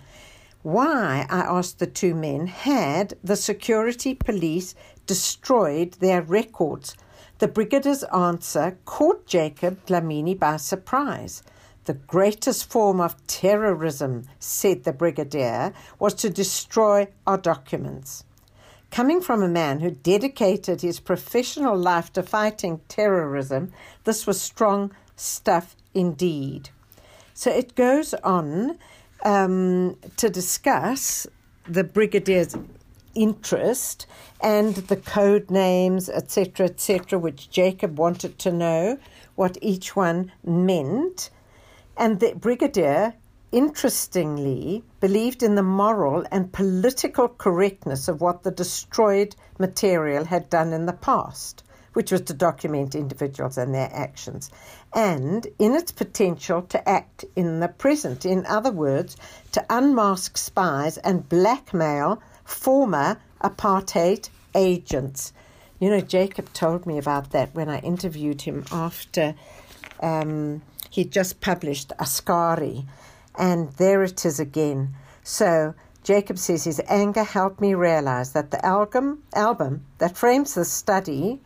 [0.62, 4.74] Why, I asked the two men, had the security police
[5.06, 6.96] destroyed their records
[7.39, 11.43] the brigadier's answer caught Jacob Dlamini by surprise.
[11.85, 18.24] The greatest form of terrorism, said the brigadier, was to destroy our documents.
[18.91, 23.72] Coming from a man who dedicated his professional life to fighting terrorism,
[24.05, 26.70] this was strong stuff indeed.
[27.35, 28.78] So it goes on
[29.24, 31.26] um, to discuss
[31.68, 32.57] the brigadier's
[33.14, 34.06] interest
[34.40, 38.98] and the code names, etc., etc., which Jacob wanted to know
[39.34, 41.30] what each one meant.
[41.96, 43.14] And the brigadier
[43.54, 50.72] interestingly, believed in the moral and political correctness of what the destroyed material had done
[50.72, 51.62] in the past,
[51.92, 54.50] which was to document individuals and their actions,
[54.92, 58.26] and in its potential to act in the present.
[58.26, 59.16] In other words,
[59.52, 65.32] to unmask spies and blackmail former apartheid agents.
[65.80, 69.34] You know, Jacob told me about that when I interviewed him after
[70.01, 72.84] um, he just published Askari
[73.36, 74.95] and there it is again.
[75.22, 75.74] So
[76.05, 81.40] Jacob says his anger helped me realize that the album, album that frames the study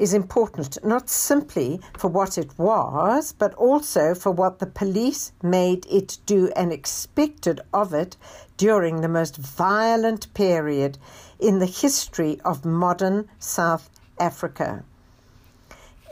[0.00, 5.86] is important not simply for what it was, but also for what the police made
[5.90, 8.16] it do and expected of it
[8.56, 10.98] during the most violent period
[11.38, 14.82] in the history of modern South Africa.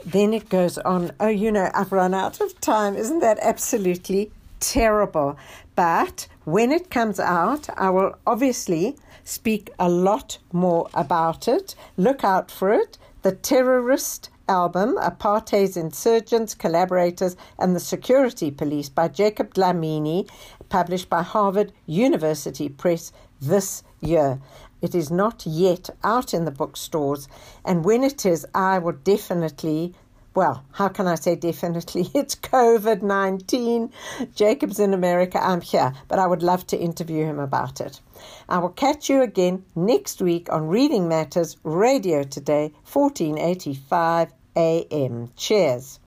[0.05, 2.95] Then it goes on, oh, you know, I've run out of time.
[2.95, 5.37] Isn't that absolutely terrible.
[5.75, 11.75] But when it comes out, I will obviously speak a lot more about it.
[11.97, 12.97] Look out for it.
[13.21, 20.25] The Terrorist album, Apartheid's Insurgents, Collaborators, and the Security Police by Jacob Dlamini,
[20.69, 23.11] published by Harvard University Press
[23.41, 24.39] this year.
[24.81, 27.27] It is not yet out in the bookstores,
[27.65, 29.95] and when it is, I will definitely
[30.39, 32.09] well, how can I say definitely?
[32.15, 33.91] It's COVID 19.
[34.33, 37.99] Jacob's in America, I'm here, but I would love to interview him about it.
[38.47, 45.29] I will catch you again next week on Reading Matters Radio Today, 1485 AM.
[45.35, 45.97] Cheers.